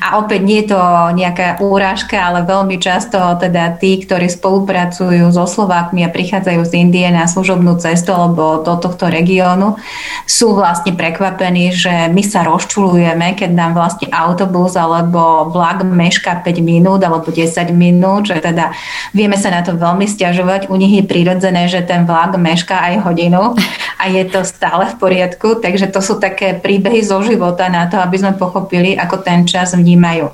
A 0.02 0.22
opäť 0.22 0.42
nie 0.46 0.62
je 0.66 0.74
to 0.74 0.82
nejaká 1.14 1.62
úražka, 1.62 2.18
ale 2.18 2.46
veľmi 2.46 2.78
často 2.82 3.18
teda 3.38 3.78
tí, 3.78 4.02
ktorí 4.02 4.30
spolupracujú 4.30 5.30
so 5.34 5.46
Slovákmi 5.46 6.06
a 6.06 6.14
prichádzajú 6.14 6.62
z 6.66 6.72
Indie 6.78 7.10
na 7.10 7.26
služobnú 7.26 7.78
cestu 7.82 8.14
alebo 8.14 8.62
do 8.62 8.78
tohto 8.78 9.10
regiónu, 9.10 9.78
sú 10.26 10.54
vlastne 10.58 10.94
prekvapení, 10.94 11.74
že 11.74 12.10
my 12.10 12.24
sa 12.26 12.46
rozčulujeme, 12.46 13.38
keď 13.38 13.52
nám 13.54 13.72
vlastne 13.78 14.10
autobus 14.10 14.78
alebo 14.78 15.50
vlak 15.50 15.86
meška 15.86 16.42
5 16.42 16.62
minút 16.62 17.02
alebo 17.04 17.30
10 17.30 17.52
minút, 17.74 18.30
že 18.30 18.42
teda 18.52 18.76
vieme 19.16 19.40
sa 19.40 19.50
na 19.50 19.64
to 19.64 19.80
veľmi 19.80 20.04
stiažovať. 20.04 20.68
U 20.68 20.76
nich 20.76 20.92
je 21.00 21.08
prirodzené, 21.08 21.72
že 21.72 21.82
ten 21.82 22.04
vlak 22.04 22.36
meška 22.36 22.76
aj 22.76 23.08
hodinu 23.08 23.56
a 23.96 24.04
je 24.12 24.28
to 24.28 24.44
stále 24.44 24.84
v 24.92 25.00
poriadku. 25.00 25.64
Takže 25.64 25.88
to 25.88 26.04
sú 26.04 26.20
také 26.20 26.60
príbehy 26.60 27.00
zo 27.02 27.24
života 27.24 27.72
na 27.72 27.88
to, 27.88 27.98
aby 27.98 28.20
sme 28.20 28.36
pochopili, 28.36 29.00
ako 29.00 29.24
ten 29.24 29.48
čas 29.48 29.72
vnímajú. 29.74 30.30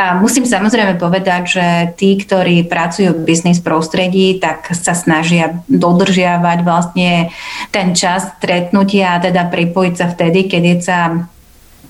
A 0.00 0.16
musím 0.16 0.48
samozrejme 0.48 0.96
povedať, 0.96 1.42
že 1.44 1.66
tí, 2.00 2.16
ktorí 2.16 2.64
pracujú 2.64 3.12
v 3.12 3.24
biznis 3.28 3.60
prostredí, 3.60 4.40
tak 4.40 4.72
sa 4.72 4.96
snažia 4.96 5.60
dodržiavať 5.68 6.58
vlastne 6.64 7.28
ten 7.68 7.92
čas 7.92 8.32
stretnutia 8.40 9.20
a 9.20 9.20
teda 9.20 9.52
pripojiť 9.52 9.94
sa 9.94 10.08
vtedy, 10.08 10.48
keď 10.48 10.64
sa 10.80 11.28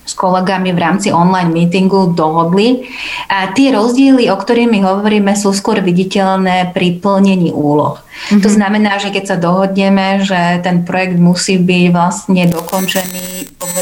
s 0.02 0.12
kolegami 0.18 0.74
v 0.74 0.82
rámci 0.82 1.08
online 1.14 1.54
meetingu 1.54 2.12
dohodli. 2.12 2.90
A 3.30 3.54
tie 3.54 3.70
rozdiely, 3.70 4.26
o 4.30 4.36
ktorých 4.36 4.70
my 4.70 4.80
hovoríme, 4.82 5.32
sú 5.38 5.54
skôr 5.54 5.78
viditeľné 5.78 6.74
pri 6.74 6.98
plnení 6.98 7.54
úloh. 7.54 8.02
Mm-hmm. 8.02 8.42
To 8.42 8.48
znamená, 8.50 8.98
že 8.98 9.14
keď 9.14 9.24
sa 9.24 9.36
dohodneme, 9.38 10.26
že 10.26 10.60
ten 10.60 10.82
projekt 10.82 11.16
musí 11.16 11.56
byť 11.56 11.86
vlastne 11.94 12.50
dokončený 12.50 13.42
povedzme 13.62 13.81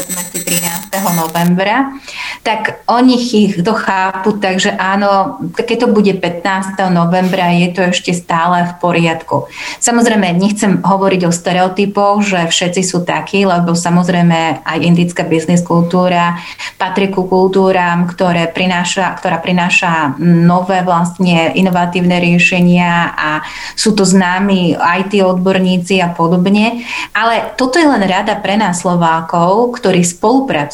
novembra, 1.15 1.95
tak 2.43 2.83
oni 2.87 3.15
ich 3.15 3.63
to 3.63 3.71
chápu, 3.71 4.35
takže 4.41 4.75
áno, 4.75 5.39
keď 5.55 5.85
to 5.85 5.87
bude 5.91 6.13
15. 6.19 6.75
novembra, 6.91 7.53
je 7.55 7.69
to 7.71 7.81
ešte 7.95 8.11
stále 8.11 8.67
v 8.67 8.73
poriadku. 8.83 9.47
Samozrejme, 9.79 10.35
nechcem 10.35 10.83
hovoriť 10.83 11.21
o 11.27 11.31
stereotypoch, 11.31 12.25
že 12.25 12.51
všetci 12.51 12.81
sú 12.83 13.07
takí, 13.07 13.47
lebo 13.47 13.71
samozrejme 13.71 14.65
aj 14.67 14.77
indická 14.83 15.23
biznis 15.23 15.63
kultúra 15.63 16.41
patrí 16.81 17.13
ku 17.13 17.29
kultúram, 17.29 18.09
ktoré 18.09 18.49
prináša, 18.49 19.13
ktorá 19.21 19.37
prináša 19.37 20.17
nové 20.17 20.81
vlastne 20.81 21.53
inovatívne 21.53 22.17
riešenia 22.17 23.13
a 23.13 23.29
sú 23.77 23.93
to 23.93 24.01
známi 24.01 24.73
IT 24.73 25.21
odborníci 25.21 26.01
a 26.01 26.09
podobne. 26.09 26.81
Ale 27.13 27.53
toto 27.53 27.77
je 27.77 27.85
len 27.85 28.01
rada 28.01 28.33
pre 28.41 28.57
nás 28.57 28.81
Slovákov, 28.81 29.77
ktorí 29.77 30.01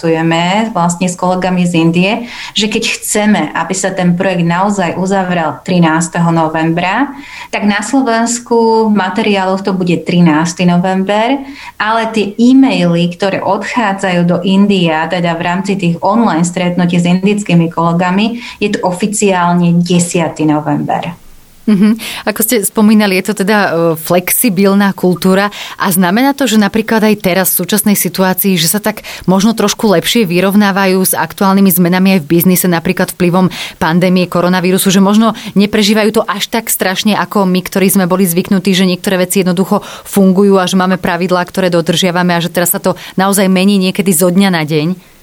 spolupracujeme 0.07 0.71
vlastne 0.71 1.07
s 1.11 1.19
kolegami 1.19 1.67
z 1.67 1.73
Indie, 1.75 2.13
že 2.55 2.71
keď 2.71 2.83
chceme, 2.95 3.41
aby 3.51 3.73
sa 3.75 3.91
ten 3.91 4.15
projekt 4.15 4.47
naozaj 4.47 4.95
uzavrel 4.95 5.59
13. 5.67 6.15
novembra, 6.31 7.11
tak 7.51 7.67
na 7.67 7.83
Slovensku 7.83 8.87
v 8.87 8.93
materiáloch 8.95 9.67
to 9.67 9.75
bude 9.75 10.07
13. 10.07 10.63
november, 10.63 11.43
ale 11.75 12.01
tie 12.15 12.31
e-maily, 12.39 13.11
ktoré 13.11 13.43
odchádzajú 13.43 14.21
do 14.23 14.37
India, 14.47 15.11
teda 15.11 15.35
v 15.35 15.41
rámci 15.43 15.75
tých 15.75 15.99
online 15.99 16.47
stretnutí 16.47 16.95
s 16.95 17.05
indickými 17.07 17.67
kolegami, 17.67 18.39
je 18.63 18.71
to 18.71 18.79
oficiálne 18.87 19.83
10. 19.83 20.39
november. 20.47 21.26
Mm-hmm. 21.67 22.23
Ako 22.31 22.39
ste 22.47 22.63
spomínali, 22.63 23.19
je 23.19 23.27
to 23.27 23.43
teda 23.43 23.57
e, 23.59 23.69
flexibilná 23.99 24.95
kultúra 24.95 25.51
a 25.75 25.91
znamená 25.91 26.31
to, 26.31 26.47
že 26.47 26.55
napríklad 26.55 27.03
aj 27.03 27.15
teraz 27.19 27.51
v 27.51 27.67
súčasnej 27.67 27.99
situácii, 27.99 28.55
že 28.55 28.71
sa 28.71 28.79
tak 28.79 29.03
možno 29.27 29.51
trošku 29.51 29.91
lepšie 29.91 30.23
vyrovnávajú 30.23 31.03
s 31.03 31.11
aktuálnymi 31.11 31.67
zmenami 31.67 32.07
aj 32.15 32.19
v 32.23 32.29
biznise, 32.39 32.71
napríklad 32.71 33.11
vplyvom 33.11 33.51
pandémie 33.83 34.31
koronavírusu, 34.31 34.95
že 34.95 35.03
možno 35.03 35.35
neprežívajú 35.59 36.09
to 36.15 36.23
až 36.23 36.47
tak 36.47 36.71
strašne 36.71 37.19
ako 37.19 37.43
my, 37.43 37.59
ktorí 37.59 37.91
sme 37.91 38.07
boli 38.07 38.23
zvyknutí, 38.23 38.71
že 38.71 38.87
niektoré 38.87 39.19
veci 39.19 39.43
jednoducho 39.43 39.83
fungujú 40.07 40.55
a 40.55 40.71
že 40.71 40.79
máme 40.79 40.95
pravidlá, 40.95 41.43
ktoré 41.43 41.67
dodržiavame 41.67 42.31
a 42.31 42.39
že 42.39 42.47
teraz 42.47 42.71
sa 42.71 42.79
to 42.79 42.95
naozaj 43.19 43.51
mení 43.51 43.75
niekedy 43.75 44.15
zo 44.15 44.31
dňa 44.31 44.49
na 44.55 44.63
deň. 44.63 45.16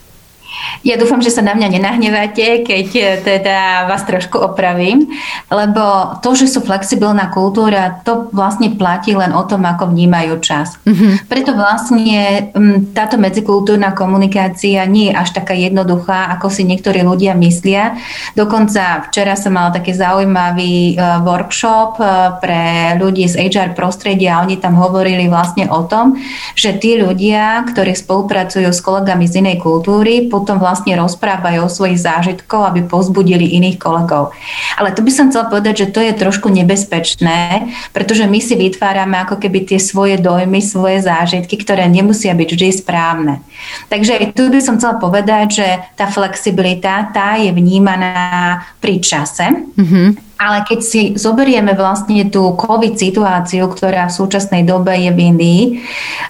Ja 0.84 1.00
dúfam, 1.00 1.24
že 1.24 1.32
sa 1.32 1.40
na 1.40 1.56
mňa 1.56 1.68
nenahneváte, 1.80 2.60
keď 2.66 2.86
e, 2.92 3.02
teda 3.24 3.88
vás 3.88 4.04
trošku 4.04 4.36
opravím, 4.36 5.08
lebo 5.48 6.16
to, 6.20 6.36
že 6.36 6.50
sú 6.50 6.60
flexibilná 6.60 7.32
kultúra, 7.32 8.04
to 8.04 8.28
vlastne 8.36 8.76
platí 8.76 9.16
len 9.16 9.32
o 9.32 9.42
tom, 9.48 9.64
ako 9.64 9.88
vnímajú 9.88 10.44
čas. 10.44 10.76
Mm-hmm. 10.84 11.12
Preto 11.24 11.56
vlastne 11.56 12.52
táto 12.92 13.16
medzikultúrna 13.16 13.96
komunikácia 13.96 14.84
nie 14.84 15.08
je 15.08 15.16
až 15.16 15.32
taká 15.32 15.56
jednoduchá, 15.56 16.28
ako 16.36 16.52
si 16.52 16.68
niektorí 16.68 17.00
ľudia 17.00 17.32
myslia. 17.38 17.96
Dokonca 18.36 19.08
včera 19.08 19.40
som 19.40 19.56
mala 19.56 19.72
taký 19.72 19.96
zaujímavý 19.96 20.94
e, 20.94 20.94
workshop 21.24 21.96
e, 21.96 22.04
pre 22.44 22.62
ľudí 23.00 23.24
z 23.24 23.48
HR 23.48 23.72
prostredia 23.72 24.36
a 24.36 24.42
oni 24.44 24.60
tam 24.60 24.76
hovorili 24.76 25.32
vlastne 25.32 25.64
o 25.72 25.88
tom, 25.88 26.20
že 26.52 26.76
tí 26.76 27.00
ľudia, 27.00 27.64
ktorí 27.72 27.96
spolupracujú 27.96 28.68
s 28.68 28.84
kolegami 28.84 29.24
z 29.24 29.40
inej 29.40 29.64
kultúry, 29.64 30.28
potom 30.44 30.60
vlastne 30.60 30.92
rozprávajú 31.00 31.64
o 31.64 31.72
svojich 31.72 32.04
zážitkoch, 32.04 32.68
aby 32.68 32.84
povzbudili 32.84 33.56
iných 33.56 33.80
kolegov. 33.80 34.36
Ale 34.76 34.92
tu 34.92 35.00
by 35.00 35.08
som 35.08 35.32
chcela 35.32 35.48
povedať, 35.48 35.88
že 35.88 35.90
to 35.96 36.04
je 36.04 36.12
trošku 36.12 36.52
nebezpečné, 36.52 37.72
pretože 37.96 38.28
my 38.28 38.36
si 38.44 38.52
vytvárame 38.52 39.16
ako 39.24 39.40
keby 39.40 39.64
tie 39.64 39.80
svoje 39.80 40.20
dojmy, 40.20 40.60
svoje 40.60 41.00
zážitky, 41.00 41.56
ktoré 41.56 41.88
nemusia 41.88 42.36
byť 42.36 42.48
vždy 42.52 42.68
správne. 42.76 43.40
Takže 43.88 44.20
aj 44.20 44.24
tu 44.36 44.52
by 44.52 44.60
som 44.60 44.76
chcela 44.76 45.00
povedať, 45.00 45.46
že 45.64 45.68
tá 45.96 46.12
flexibilita, 46.12 47.08
tá 47.16 47.40
je 47.40 47.48
vnímaná 47.48 48.68
pri 48.84 49.00
čase. 49.00 49.48
Mm-hmm 49.80 50.24
ale 50.34 50.66
keď 50.66 50.80
si 50.82 51.02
zoberieme 51.14 51.78
vlastne 51.78 52.26
tú 52.26 52.58
COVID 52.58 52.98
situáciu, 52.98 53.70
ktorá 53.70 54.10
v 54.10 54.16
súčasnej 54.18 54.66
dobe 54.66 54.90
je 54.98 55.10
v 55.14 55.18
Indii, 55.30 55.62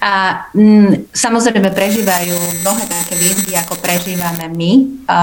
a 0.04 0.44
m, 0.52 0.92
mm, 0.92 1.16
samozrejme 1.16 1.72
prežívajú 1.72 2.36
mnohé 2.60 2.84
také 2.84 3.14
výzvy, 3.16 3.56
ako 3.56 3.74
prežívame 3.80 4.52
my, 4.52 4.72
a, 5.08 5.18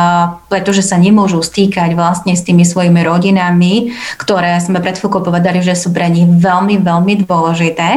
pretože 0.50 0.82
sa 0.82 0.98
nemôžu 0.98 1.46
stýkať 1.46 1.94
vlastne 1.94 2.34
s 2.34 2.42
tými 2.42 2.66
svojimi 2.66 3.06
rodinami, 3.06 3.94
ktoré 4.18 4.58
sme 4.58 4.82
pred 4.82 4.98
chvíľkou 4.98 5.22
povedali, 5.22 5.62
že 5.62 5.78
sú 5.78 5.94
pre 5.94 6.10
nich 6.10 6.26
veľmi, 6.26 6.82
veľmi 6.82 7.14
dôležité. 7.30 7.90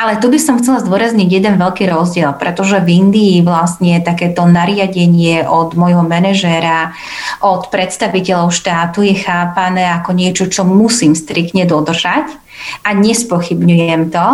Ale 0.00 0.16
tu 0.18 0.32
by 0.32 0.40
som 0.40 0.56
chcela 0.56 0.80
zdôrazniť 0.80 1.28
jeden 1.28 1.60
veľký 1.60 1.84
rozdiel, 1.92 2.32
pretože 2.40 2.80
v 2.80 2.88
Indii 3.04 3.44
vlastne 3.44 4.00
takéto 4.00 4.48
nariadenie 4.48 5.44
od 5.44 5.76
môjho 5.76 6.02
manažéra, 6.02 6.96
od 7.44 7.68
predstaviteľov 7.68 8.48
štátu 8.54 9.04
je 9.04 9.14
chápané 9.20 9.84
ako 9.92 10.13
niečo, 10.14 10.46
čo 10.46 10.62
musím 10.64 11.18
striktne 11.18 11.66
dodržať 11.66 12.30
a 12.86 12.96
nespochybňujem 12.96 14.14
to. 14.14 14.26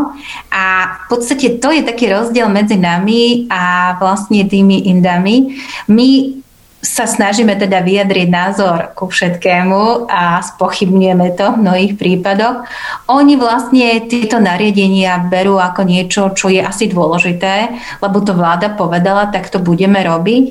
A 0.54 0.64
v 0.86 1.04
podstate 1.10 1.58
to 1.58 1.74
je 1.74 1.82
taký 1.82 2.12
rozdiel 2.12 2.46
medzi 2.46 2.78
nami 2.78 3.50
a 3.50 3.96
vlastne 3.98 4.46
tými 4.46 4.86
indami. 4.86 5.58
My 5.90 6.39
sa 6.80 7.04
snažíme 7.04 7.52
teda 7.60 7.84
vyjadriť 7.84 8.28
názor 8.32 8.96
ku 8.96 9.12
všetkému 9.12 10.08
a 10.08 10.40
spochybňujeme 10.40 11.36
to 11.36 11.52
v 11.52 11.60
mnohých 11.60 11.94
prípadoch. 12.00 12.64
Oni 13.04 13.36
vlastne 13.36 14.08
tieto 14.08 14.40
nariadenia 14.40 15.20
berú 15.28 15.60
ako 15.60 15.84
niečo, 15.84 16.32
čo 16.32 16.48
je 16.48 16.64
asi 16.64 16.88
dôležité, 16.88 17.76
lebo 18.00 18.24
to 18.24 18.32
vláda 18.32 18.72
povedala, 18.72 19.28
tak 19.28 19.52
to 19.52 19.60
budeme 19.60 20.00
robiť. 20.00 20.44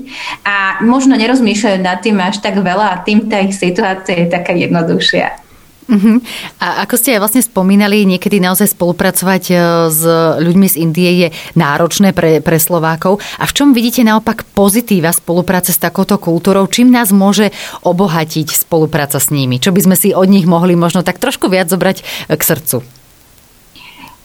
A 0.46 0.86
možno 0.86 1.18
nerozmýšľajú 1.18 1.78
nad 1.82 1.98
tým 2.06 2.22
až 2.22 2.46
tak 2.46 2.62
veľa 2.62 2.94
a 2.94 3.02
tým 3.02 3.26
tá 3.26 3.42
ich 3.42 3.58
situácia 3.58 4.22
je 4.22 4.30
taká 4.30 4.54
jednoduchšia. 4.54 5.49
Uh-huh. 5.90 6.22
A 6.62 6.86
ako 6.86 7.02
ste 7.02 7.18
aj 7.18 7.22
vlastne 7.26 7.42
spomínali, 7.42 8.06
niekedy 8.06 8.38
naozaj 8.38 8.78
spolupracovať 8.78 9.44
e, 9.50 9.54
s 9.90 10.02
ľuďmi 10.38 10.68
z 10.70 10.76
Indie 10.86 11.12
je 11.26 11.28
náročné 11.58 12.14
pre, 12.14 12.46
pre 12.46 12.62
Slovákov. 12.62 13.18
A 13.42 13.50
v 13.50 13.56
čom 13.58 13.74
vidíte 13.74 14.06
naopak 14.06 14.46
pozitíva 14.54 15.10
spolupráce 15.10 15.74
s 15.74 15.82
takouto 15.82 16.22
kultúrou? 16.22 16.70
Čím 16.70 16.94
nás 16.94 17.10
môže 17.10 17.50
obohatiť 17.82 18.54
spolupráca 18.54 19.18
s 19.18 19.34
nimi? 19.34 19.58
Čo 19.58 19.74
by 19.74 19.90
sme 19.90 19.96
si 19.98 20.14
od 20.14 20.30
nich 20.30 20.46
mohli 20.46 20.78
možno 20.78 21.02
tak 21.02 21.18
trošku 21.18 21.50
viac 21.50 21.74
zobrať 21.74 22.06
e, 22.30 22.38
k 22.38 22.42
srdcu? 22.46 22.86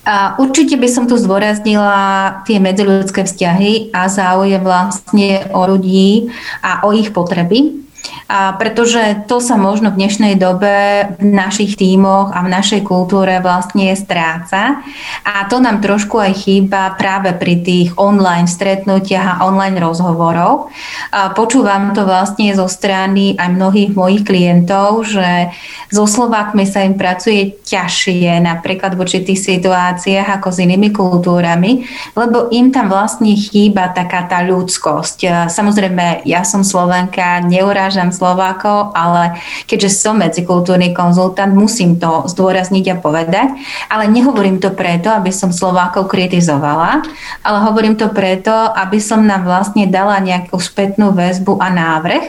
A 0.05 0.37
určite 0.37 0.77
by 0.77 0.89
som 0.93 1.09
tu 1.09 1.17
zdôraznila 1.17 2.45
tie 2.45 2.61
medziľudské 2.61 3.25
vzťahy 3.25 3.89
a 3.97 4.05
záujem 4.13 4.61
vlastne 4.61 5.49
o 5.49 5.65
ľudí 5.65 6.29
a 6.61 6.85
o 6.85 6.93
ich 6.93 7.09
potreby 7.09 7.84
a 8.29 8.57
pretože 8.57 9.25
to 9.29 9.41
sa 9.41 9.57
možno 9.57 9.93
v 9.93 10.01
dnešnej 10.01 10.35
dobe 10.41 11.07
v 11.21 11.25
našich 11.29 11.77
tímoch 11.77 12.33
a 12.33 12.41
v 12.45 12.53
našej 12.53 12.81
kultúre 12.85 13.41
vlastne 13.41 13.93
stráca 13.97 14.81
a 15.25 15.45
to 15.49 15.61
nám 15.61 15.81
trošku 15.85 16.21
aj 16.21 16.33
chýba 16.45 16.93
práve 16.97 17.33
pri 17.37 17.61
tých 17.61 17.89
online 17.97 18.49
stretnutiach 18.49 19.27
a 19.27 19.41
online 19.49 19.81
rozhovoroch. 19.81 20.69
A 21.13 21.33
počúvam 21.33 21.93
to 21.97 22.05
vlastne 22.09 22.53
zo 22.53 22.69
strany 22.69 23.37
aj 23.37 23.49
mnohých 23.53 23.93
mojich 23.97 24.23
klientov, 24.25 25.05
že 25.09 25.53
so 25.89 26.09
Slovákmi 26.09 26.65
sa 26.67 26.83
im 26.83 26.99
pracuje 26.99 27.57
ťažšie 27.63 28.41
napríklad 28.43 28.99
v 28.99 29.03
určitých 29.05 29.41
situáciách 29.41 30.41
ako 30.41 30.49
s 30.51 30.59
inými 30.65 30.91
kultúrami, 30.91 31.87
lebo 32.19 32.51
im 32.51 32.75
tam 32.75 32.91
vlastne 32.91 33.33
chýba 33.37 33.93
taká 33.95 34.27
tá 34.27 34.43
ľudskosť. 34.43 35.49
Samozrejme, 35.53 36.27
ja 36.27 36.43
som 36.43 36.67
Slovenka, 36.67 37.45
neurážam 37.47 37.94
Slovákov, 38.11 38.91
ale 38.99 39.39
keďže 39.71 39.95
som 39.95 40.19
medzikultúrny 40.19 40.91
konzultant, 40.91 41.55
musím 41.55 42.03
to 42.03 42.27
zdôrazniť 42.27 42.85
a 42.91 42.97
povedať. 42.99 43.55
Ale 43.87 44.11
nehovorím 44.11 44.59
to 44.59 44.75
preto, 44.75 45.15
aby 45.15 45.31
som 45.31 45.55
Slovákov 45.55 46.11
kritizovala, 46.11 47.07
ale 47.47 47.59
hovorím 47.71 47.95
to 47.95 48.11
preto, 48.11 48.51
aby 48.51 48.99
som 48.99 49.23
nám 49.23 49.47
vlastne 49.47 49.87
dala 49.87 50.19
nejakú 50.19 50.59
spätnú 50.59 51.15
väzbu 51.15 51.63
a 51.63 51.71
návrh, 51.71 52.25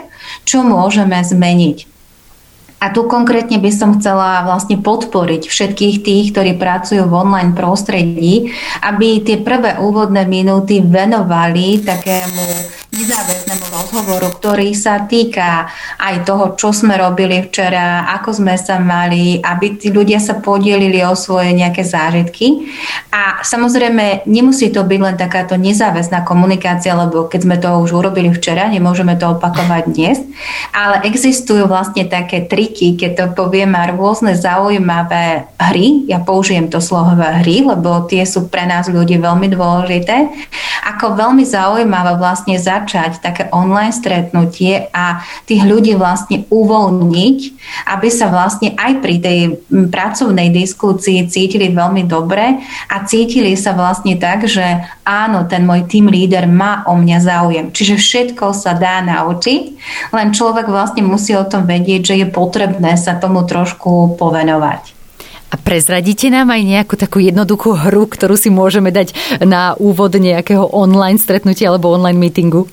čo 0.46 0.62
môžeme 0.62 1.18
zmeniť. 1.18 1.96
A 2.86 2.94
tu 2.94 3.08
konkrétne 3.10 3.58
by 3.58 3.72
som 3.72 3.98
chcela 3.98 4.46
vlastne 4.46 4.78
podporiť 4.78 5.48
všetkých 5.48 5.96
tých, 6.06 6.26
ktorí 6.36 6.60
pracujú 6.60 7.08
v 7.08 7.18
online 7.18 7.58
prostredí, 7.58 8.54
aby 8.84 9.26
tie 9.26 9.42
prvé 9.42 9.80
úvodné 9.82 10.28
minúty 10.28 10.84
venovali 10.84 11.82
takému 11.82 12.75
nezáväznému 12.96 13.66
rozhovoru, 13.76 14.28
ktorý 14.40 14.72
sa 14.72 15.04
týka 15.04 15.68
aj 16.00 16.24
toho, 16.24 16.56
čo 16.56 16.72
sme 16.72 16.96
robili 16.96 17.44
včera, 17.44 18.08
ako 18.16 18.40
sme 18.40 18.56
sa 18.56 18.80
mali, 18.80 19.44
aby 19.44 19.76
tí 19.76 19.92
ľudia 19.92 20.24
sa 20.24 20.40
podielili 20.40 21.04
o 21.04 21.14
svoje 21.14 21.52
nejaké 21.52 21.84
zážitky. 21.84 22.72
A 23.12 23.44
samozrejme, 23.44 24.24
nemusí 24.26 24.72
to 24.72 24.88
byť 24.88 25.00
len 25.04 25.16
takáto 25.20 25.60
nezáväzná 25.60 26.24
komunikácia, 26.24 26.96
lebo 26.96 27.28
keď 27.28 27.40
sme 27.44 27.58
to 27.60 27.70
už 27.84 27.92
urobili 27.92 28.32
včera, 28.32 28.72
nemôžeme 28.72 29.20
to 29.20 29.36
opakovať 29.36 29.84
dnes. 29.92 30.18
Ale 30.72 31.04
existujú 31.04 31.68
vlastne 31.68 32.08
také 32.08 32.48
triky, 32.48 32.96
keď 32.96 33.12
to 33.16 33.26
poviem, 33.36 33.76
a 33.76 33.92
rôzne 33.92 34.36
zaujímavé 34.36 35.52
hry. 35.60 36.08
Ja 36.08 36.24
použijem 36.24 36.72
to 36.72 36.80
slovo 36.80 37.18
hry, 37.20 37.66
lebo 37.66 38.08
tie 38.08 38.24
sú 38.24 38.48
pre 38.48 38.64
nás 38.64 38.88
ľudí 38.88 39.20
veľmi 39.20 39.52
dôležité. 39.52 40.32
Ako 40.96 41.18
veľmi 41.18 41.44
zaujímavé 41.44 42.16
vlastne 42.16 42.56
za 42.56 42.85
začať 42.86 43.26
také 43.26 43.50
online 43.50 43.90
stretnutie 43.90 44.94
a 44.94 45.26
tých 45.50 45.66
ľudí 45.66 45.98
vlastne 45.98 46.46
uvoľniť, 46.54 47.40
aby 47.90 48.08
sa 48.14 48.30
vlastne 48.30 48.78
aj 48.78 49.02
pri 49.02 49.16
tej 49.18 49.40
pracovnej 49.90 50.54
diskusii 50.54 51.26
cítili 51.26 51.74
veľmi 51.74 52.06
dobre 52.06 52.62
a 52.94 52.96
cítili 53.10 53.58
sa 53.58 53.74
vlastne 53.74 54.22
tak, 54.22 54.46
že 54.46 54.86
áno, 55.02 55.50
ten 55.50 55.66
môj 55.66 55.90
team 55.90 56.14
leader 56.14 56.46
má 56.46 56.86
o 56.86 56.94
mňa 56.94 57.18
záujem. 57.26 57.66
Čiže 57.74 57.98
všetko 57.98 58.54
sa 58.54 58.78
dá 58.78 59.02
naučiť, 59.02 59.64
len 60.14 60.30
človek 60.30 60.70
vlastne 60.70 61.02
musí 61.02 61.34
o 61.34 61.50
tom 61.50 61.66
vedieť, 61.66 62.14
že 62.14 62.16
je 62.22 62.28
potrebné 62.30 62.94
sa 63.02 63.18
tomu 63.18 63.42
trošku 63.50 64.14
povenovať. 64.22 64.95
A 65.54 65.56
prezradíte 65.62 66.28
nám 66.34 66.50
aj 66.52 66.62
nejakú 66.66 66.96
takú 66.98 67.22
jednoduchú 67.22 67.78
hru, 67.88 68.10
ktorú 68.10 68.34
si 68.36 68.50
môžeme 68.50 68.90
dať 68.90 69.14
na 69.46 69.78
úvod 69.78 70.18
nejakého 70.18 70.74
online 70.74 71.22
stretnutia 71.22 71.70
alebo 71.70 71.94
online 71.94 72.18
meetingu? 72.18 72.66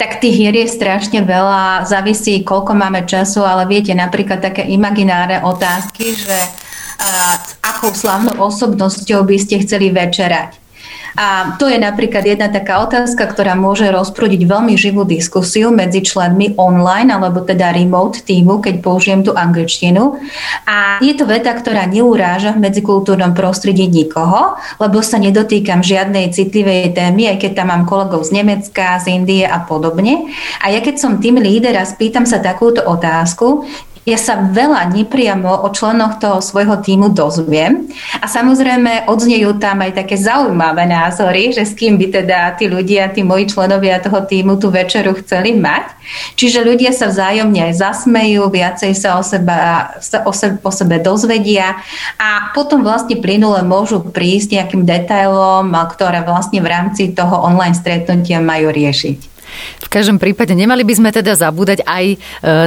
Tak 0.00 0.24
tých 0.24 0.40
hier 0.40 0.56
je 0.56 0.68
strašne 0.72 1.20
veľa, 1.20 1.84
závisí, 1.84 2.40
koľko 2.40 2.72
máme 2.72 3.04
času, 3.04 3.44
ale 3.44 3.68
viete, 3.68 3.92
napríklad 3.92 4.40
také 4.40 4.64
imaginárne 4.72 5.44
otázky, 5.44 6.16
že 6.16 6.38
uh, 6.40 7.34
akou 7.60 7.92
slavnou 7.92 8.40
osobnosťou 8.40 9.24
by 9.28 9.36
ste 9.36 9.60
chceli 9.60 9.92
večerať. 9.92 10.59
A 11.18 11.56
to 11.58 11.66
je 11.66 11.78
napríklad 11.78 12.22
jedna 12.22 12.46
taká 12.50 12.82
otázka, 12.84 13.26
ktorá 13.26 13.58
môže 13.58 13.88
rozprúdiť 13.90 14.46
veľmi 14.46 14.74
živú 14.78 15.02
diskusiu 15.02 15.74
medzi 15.74 16.04
členmi 16.04 16.54
online 16.58 17.10
alebo 17.10 17.42
teda 17.42 17.74
remote 17.74 18.22
týmu, 18.22 18.62
keď 18.62 18.74
použijem 18.82 19.20
tú 19.26 19.34
angličtinu. 19.34 20.18
A 20.66 21.02
je 21.02 21.14
to 21.16 21.26
veta, 21.26 21.50
ktorá 21.50 21.86
neuráža 21.90 22.54
v 22.54 22.62
medzikultúrnom 22.68 23.34
prostredí 23.34 23.90
nikoho, 23.90 24.58
lebo 24.78 25.02
sa 25.02 25.18
nedotýkam 25.18 25.82
žiadnej 25.82 26.30
citlivej 26.30 26.94
témy, 26.94 27.34
aj 27.34 27.36
keď 27.42 27.50
tam 27.62 27.68
mám 27.74 27.84
kolegov 27.86 28.22
z 28.26 28.40
Nemecka, 28.40 29.00
z 29.02 29.16
Indie 29.16 29.44
a 29.46 29.62
podobne. 29.62 30.30
A 30.62 30.70
ja 30.70 30.80
keď 30.82 31.00
som 31.00 31.18
tým 31.18 31.40
líder 31.40 31.74
a 31.78 31.84
spýtam 31.86 32.24
sa 32.24 32.38
takúto 32.38 32.82
otázku, 32.86 33.66
ja 34.08 34.16
sa 34.16 34.40
veľa 34.40 34.96
nepriamo 34.96 35.60
o 35.60 35.68
členoch 35.68 36.16
toho 36.16 36.40
svojho 36.40 36.80
týmu 36.80 37.12
dozviem 37.12 37.84
a 38.16 38.24
samozrejme 38.24 39.04
odznejú 39.04 39.60
tam 39.60 39.84
aj 39.84 39.92
také 39.92 40.16
zaujímavé 40.16 40.88
názory, 40.88 41.52
že 41.52 41.68
s 41.68 41.76
kým 41.76 42.00
by 42.00 42.06
teda 42.08 42.56
tí 42.56 42.64
ľudia, 42.64 43.12
tí 43.12 43.20
moji 43.20 43.52
členovia 43.52 44.00
toho 44.00 44.24
týmu 44.24 44.56
tú 44.56 44.72
večeru 44.72 45.12
chceli 45.20 45.52
mať. 45.52 45.92
Čiže 46.34 46.64
ľudia 46.64 46.96
sa 46.96 47.12
vzájomne 47.12 47.70
aj 47.70 47.74
zasmejú, 47.76 48.48
viacej 48.48 48.96
sa 48.96 49.20
o, 49.20 49.22
seba, 49.22 49.92
sa 50.00 50.24
o, 50.24 50.32
sebe, 50.32 50.56
o 50.64 50.72
sebe 50.72 50.96
dozvedia 50.96 51.76
a 52.16 52.56
potom 52.56 52.80
vlastne 52.80 53.20
plynule 53.20 53.60
môžu 53.68 54.00
prísť 54.00 54.56
nejakým 54.56 54.82
detailom, 54.88 55.68
ktoré 55.92 56.24
vlastne 56.24 56.64
v 56.64 56.72
rámci 56.72 57.12
toho 57.12 57.36
online 57.44 57.76
stretnutia 57.76 58.40
majú 58.40 58.72
riešiť. 58.72 59.39
V 59.80 59.88
každom 59.88 60.22
prípade 60.22 60.54
nemali 60.54 60.86
by 60.86 60.94
sme 60.96 61.10
teda 61.10 61.34
zabúdať 61.34 61.82
aj 61.86 62.04
e, 62.12 62.16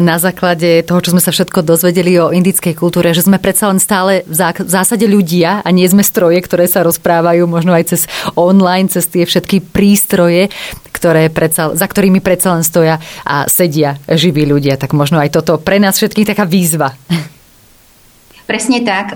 na 0.01 0.19
základe 0.19 0.83
toho, 0.83 0.99
čo 0.99 1.11
sme 1.15 1.21
sa 1.23 1.31
všetko 1.31 1.63
dozvedeli 1.63 2.19
o 2.19 2.31
indickej 2.31 2.75
kultúre, 2.75 3.15
že 3.15 3.23
sme 3.23 3.39
predsa 3.39 3.71
len 3.71 3.79
stále 3.79 4.27
v 4.27 4.35
zásade 4.67 5.07
ľudia 5.07 5.63
a 5.63 5.69
nie 5.71 5.87
sme 5.87 6.03
stroje, 6.03 6.39
ktoré 6.43 6.67
sa 6.67 6.83
rozprávajú 6.83 7.47
možno 7.47 7.71
aj 7.75 7.95
cez 7.95 8.01
online, 8.35 8.91
cez 8.91 9.07
tie 9.07 9.23
všetky 9.23 9.63
prístroje, 9.73 10.51
ktoré 10.93 11.27
predsa, 11.27 11.75
za 11.75 11.83
ktorými 11.83 12.23
predsa 12.23 12.55
len 12.55 12.63
stoja 12.63 13.01
a 13.27 13.49
sedia 13.51 13.99
živí 14.07 14.47
ľudia. 14.47 14.79
Tak 14.79 14.95
možno 14.95 15.19
aj 15.19 15.35
toto 15.35 15.59
pre 15.59 15.81
nás 15.81 15.99
všetkých 15.99 16.31
taká 16.31 16.47
výzva. 16.47 16.95
Presne 18.43 18.83
tak. 18.83 19.15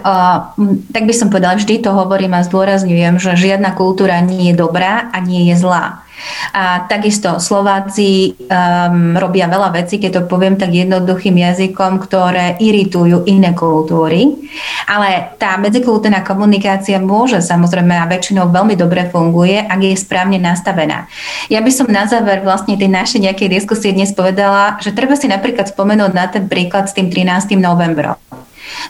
Tak 0.92 1.04
by 1.04 1.14
som 1.14 1.28
povedala, 1.28 1.60
vždy 1.60 1.84
to 1.84 1.92
hovorím 1.92 2.36
a 2.36 2.48
zdôrazňujem, 2.48 3.20
že 3.20 3.36
žiadna 3.36 3.76
kultúra 3.76 4.24
nie 4.24 4.52
je 4.52 4.56
dobrá 4.56 5.12
a 5.12 5.20
nie 5.20 5.52
je 5.52 5.60
zlá. 5.60 6.08
A 6.54 6.90
takisto 6.90 7.38
Slováci 7.38 8.34
um, 8.34 9.14
robia 9.14 9.46
veľa 9.46 9.70
vecí, 9.70 10.02
keď 10.02 10.12
to 10.12 10.22
poviem 10.26 10.58
tak 10.58 10.74
jednoduchým 10.74 11.38
jazykom, 11.38 12.02
ktoré 12.02 12.58
iritujú 12.58 13.22
iné 13.30 13.54
kultúry. 13.54 14.34
Ale 14.90 15.38
tá 15.38 15.56
medzikultúrna 15.62 16.26
komunikácia 16.26 16.98
môže 16.98 17.38
samozrejme 17.44 17.94
a 17.94 18.10
väčšinou 18.10 18.50
veľmi 18.50 18.74
dobre 18.74 19.06
funguje, 19.14 19.62
ak 19.62 19.78
je 19.78 19.94
správne 19.94 20.42
nastavená. 20.42 21.06
Ja 21.54 21.62
by 21.62 21.70
som 21.70 21.86
na 21.86 22.10
záver 22.10 22.42
vlastne 22.42 22.74
tej 22.74 22.90
našej 22.90 23.22
nejakej 23.30 23.50
diskusie 23.54 23.94
dnes 23.94 24.10
povedala, 24.10 24.82
že 24.82 24.98
treba 24.98 25.14
si 25.14 25.30
napríklad 25.30 25.70
spomenúť 25.70 26.12
na 26.18 26.26
ten 26.26 26.50
príklad 26.50 26.90
s 26.90 26.98
tým 26.98 27.14
13. 27.14 27.54
novembrom. 27.62 28.18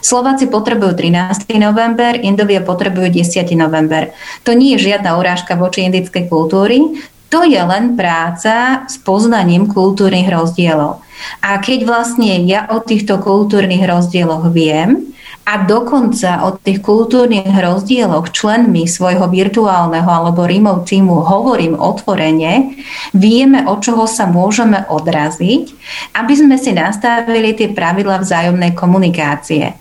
Slováci 0.00 0.46
potrebujú 0.48 0.94
13. 0.94 1.58
november, 1.58 2.16
Indovia 2.18 2.62
potrebujú 2.62 3.10
10. 3.12 3.44
november. 3.58 4.12
To 4.44 4.54
nie 4.54 4.76
je 4.76 4.92
žiadna 4.92 5.18
urážka 5.18 5.58
voči 5.58 5.84
indickej 5.86 6.28
kultúry, 6.30 7.00
to 7.28 7.44
je 7.44 7.60
len 7.60 7.92
práca 7.92 8.88
s 8.88 8.96
poznaním 9.04 9.68
kultúrnych 9.68 10.32
rozdielov. 10.32 11.04
A 11.44 11.60
keď 11.60 11.84
vlastne 11.84 12.40
ja 12.48 12.70
o 12.72 12.80
týchto 12.80 13.20
kultúrnych 13.20 13.84
rozdieloch 13.84 14.48
viem 14.48 15.07
a 15.48 15.64
dokonca 15.64 16.44
o 16.44 16.60
tých 16.60 16.84
kultúrnych 16.84 17.48
rozdieloch 17.48 18.28
členmi 18.36 18.84
svojho 18.84 19.32
virtuálneho 19.32 20.04
alebo 20.04 20.44
remote 20.44 20.84
týmu 20.84 21.24
hovorím 21.24 21.72
otvorene, 21.72 22.76
vieme, 23.16 23.64
od 23.64 23.80
čoho 23.80 24.04
sa 24.04 24.28
môžeme 24.28 24.84
odraziť, 24.92 25.72
aby 26.20 26.32
sme 26.36 26.60
si 26.60 26.76
nastavili 26.76 27.56
tie 27.56 27.72
pravidla 27.72 28.20
vzájomnej 28.20 28.76
komunikácie. 28.76 29.72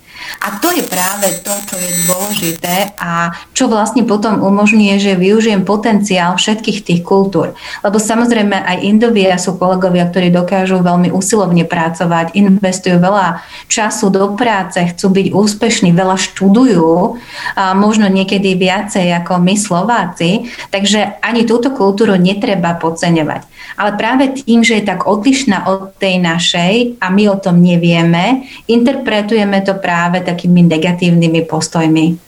A 0.42 0.62
to 0.64 0.72
je 0.72 0.84
práve 0.86 1.28
to, 1.44 1.54
čo 1.68 1.76
je 1.76 1.92
dôležité 2.08 2.76
a 2.98 3.36
čo 3.52 3.68
vlastne 3.68 4.06
potom 4.06 4.40
umožňuje, 4.40 4.96
že 5.02 5.20
využijem 5.20 5.66
potenciál 5.68 6.38
všetkých 6.40 6.80
tých 6.86 7.02
kultúr. 7.04 7.58
Lebo 7.84 7.98
samozrejme 8.00 8.54
aj 8.54 8.86
Indovia 8.86 9.36
sú 9.42 9.60
kolegovia, 9.60 10.08
ktorí 10.08 10.32
dokážu 10.32 10.80
veľmi 10.80 11.12
usilovne 11.12 11.68
pracovať, 11.68 12.38
investujú 12.38 13.02
veľa 13.02 13.44
času 13.68 14.08
do 14.08 14.38
práce, 14.40 14.80
chcú 14.80 15.08
byť 15.12 15.28
úspešní, 15.36 15.92
veľa 15.92 16.16
študujú, 16.16 17.20
a 17.58 17.76
možno 17.76 18.08
niekedy 18.08 18.56
viacej 18.56 19.12
ako 19.24 19.44
my 19.44 19.56
Slováci, 19.60 20.48
takže 20.72 21.20
ani 21.20 21.44
túto 21.44 21.76
kultúru 21.76 22.16
netreba 22.16 22.78
podceňovať. 22.80 23.58
Ale 23.78 23.94
práve 24.00 24.32
tým, 24.32 24.64
že 24.64 24.80
je 24.80 24.90
tak 24.90 25.06
odlišná 25.06 25.68
od 25.68 25.94
tej 26.00 26.24
našej 26.24 27.04
a 27.04 27.12
my 27.12 27.24
o 27.30 27.38
tom 27.38 27.60
nevieme, 27.60 28.48
interpretujeme 28.66 29.60
to 29.62 29.76
práve 29.78 30.07
takými 30.10 30.64
negatívnymi 30.64 31.42
postojmi. 31.42 32.27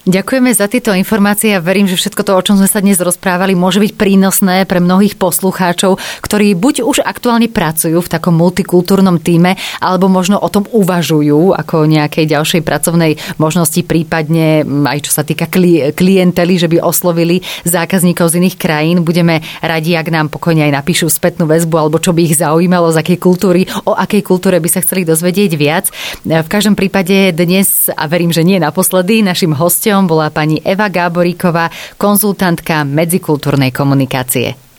Ďakujeme 0.00 0.48
za 0.56 0.64
tieto 0.64 0.96
informácie 0.96 1.52
a 1.52 1.60
verím, 1.60 1.84
že 1.84 1.92
všetko 1.92 2.24
to, 2.24 2.32
o 2.32 2.40
čom 2.40 2.56
sme 2.56 2.64
sa 2.64 2.80
dnes 2.80 2.96
rozprávali, 3.04 3.52
môže 3.52 3.84
byť 3.84 4.00
prínosné 4.00 4.64
pre 4.64 4.80
mnohých 4.80 5.20
poslucháčov, 5.20 6.00
ktorí 6.24 6.56
buď 6.56 6.88
už 6.88 7.04
aktuálne 7.04 7.52
pracujú 7.52 8.00
v 8.00 8.08
takom 8.08 8.32
multikultúrnom 8.32 9.20
týme, 9.20 9.60
alebo 9.76 10.08
možno 10.08 10.40
o 10.40 10.48
tom 10.48 10.64
uvažujú 10.72 11.52
ako 11.52 11.84
nejakej 11.84 12.32
ďalšej 12.32 12.64
pracovnej 12.64 13.20
možnosti, 13.36 13.76
prípadne 13.84 14.64
aj 14.88 15.04
čo 15.04 15.12
sa 15.12 15.20
týka 15.20 15.44
klientely, 15.92 16.56
že 16.56 16.72
by 16.72 16.80
oslovili 16.80 17.44
zákazníkov 17.68 18.32
z 18.32 18.40
iných 18.40 18.56
krajín. 18.56 19.04
Budeme 19.04 19.44
radi, 19.60 20.00
ak 20.00 20.08
nám 20.08 20.32
pokojne 20.32 20.64
aj 20.64 20.80
napíšu 20.80 21.12
spätnú 21.12 21.44
väzbu, 21.44 21.76
alebo 21.76 22.00
čo 22.00 22.16
by 22.16 22.24
ich 22.24 22.40
zaujímalo, 22.40 22.88
z 22.88 23.04
akej 23.04 23.18
kultúry, 23.20 23.68
o 23.84 23.92
akej 23.92 24.24
kultúre 24.24 24.64
by 24.64 24.68
sa 24.72 24.80
chceli 24.80 25.04
dozvedieť 25.04 25.52
viac. 25.60 25.92
V 26.24 26.48
každom 26.48 26.72
prípade 26.72 27.36
dnes, 27.36 27.92
a 27.92 28.08
verím, 28.08 28.32
že 28.32 28.48
nie 28.48 28.56
naposledy, 28.56 29.20
našim 29.20 29.52
hostom 29.52 29.89
hosťom 29.90 30.06
bola 30.06 30.30
pani 30.30 30.62
Eva 30.62 30.86
Gáboríková, 30.86 31.66
konzultantka 31.98 32.86
medzikultúrnej 32.86 33.74
komunikácie. 33.74 34.69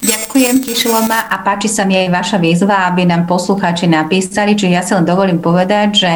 Ďakujem, 0.00 0.64
tešilo 0.64 1.04
ma 1.04 1.28
a 1.28 1.44
páči 1.44 1.68
sa 1.68 1.84
mi 1.84 1.92
aj 1.92 2.08
vaša 2.08 2.38
výzva, 2.40 2.88
aby 2.88 3.04
nám 3.04 3.28
poslucháči 3.28 3.84
napísali, 3.84 4.56
čiže 4.56 4.72
ja 4.72 4.80
si 4.80 4.96
len 4.96 5.04
dovolím 5.04 5.36
povedať, 5.44 5.88
že 5.92 6.12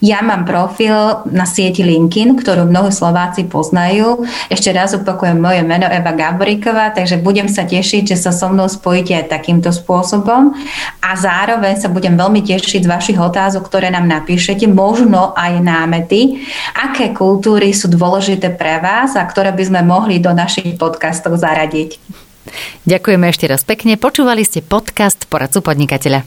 ja 0.00 0.24
mám 0.24 0.48
profil 0.48 1.20
na 1.28 1.44
sieti 1.44 1.84
LinkedIn, 1.84 2.40
ktorú 2.40 2.64
mnohí 2.64 2.88
Slováci 2.88 3.44
poznajú. 3.44 4.24
Ešte 4.48 4.72
raz 4.72 4.96
opakujem 4.96 5.36
moje 5.36 5.60
meno 5.68 5.84
Eva 5.84 6.16
Gaboríková, 6.16 6.96
takže 6.96 7.20
budem 7.20 7.44
sa 7.44 7.68
tešiť, 7.68 8.14
že 8.14 8.16
sa 8.16 8.32
so 8.32 8.48
mnou 8.48 8.72
spojíte 8.72 9.12
aj 9.12 9.28
takýmto 9.28 9.68
spôsobom 9.68 10.56
a 11.04 11.10
zároveň 11.12 11.76
sa 11.76 11.92
budem 11.92 12.16
veľmi 12.16 12.40
tešiť 12.40 12.82
z 12.82 12.90
vašich 12.90 13.18
otázok, 13.20 13.68
ktoré 13.68 13.92
nám 13.92 14.08
napíšete, 14.08 14.64
možno 14.64 15.36
aj 15.36 15.60
námety, 15.60 16.40
aké 16.72 17.12
kultúry 17.12 17.76
sú 17.76 17.92
dôležité 17.92 18.48
pre 18.56 18.80
vás 18.80 19.12
a 19.12 19.22
ktoré 19.28 19.52
by 19.52 19.64
sme 19.68 19.80
mohli 19.84 20.18
do 20.18 20.32
našich 20.32 20.80
podcastov 20.80 21.36
zaradiť. 21.36 22.24
Ďakujeme 22.88 23.28
ešte 23.28 23.50
raz 23.50 23.66
pekne. 23.66 24.00
Počúvali 24.00 24.46
ste 24.46 24.64
podcast 24.64 25.28
Poradcu 25.28 25.60
podnikateľa. 25.60 26.24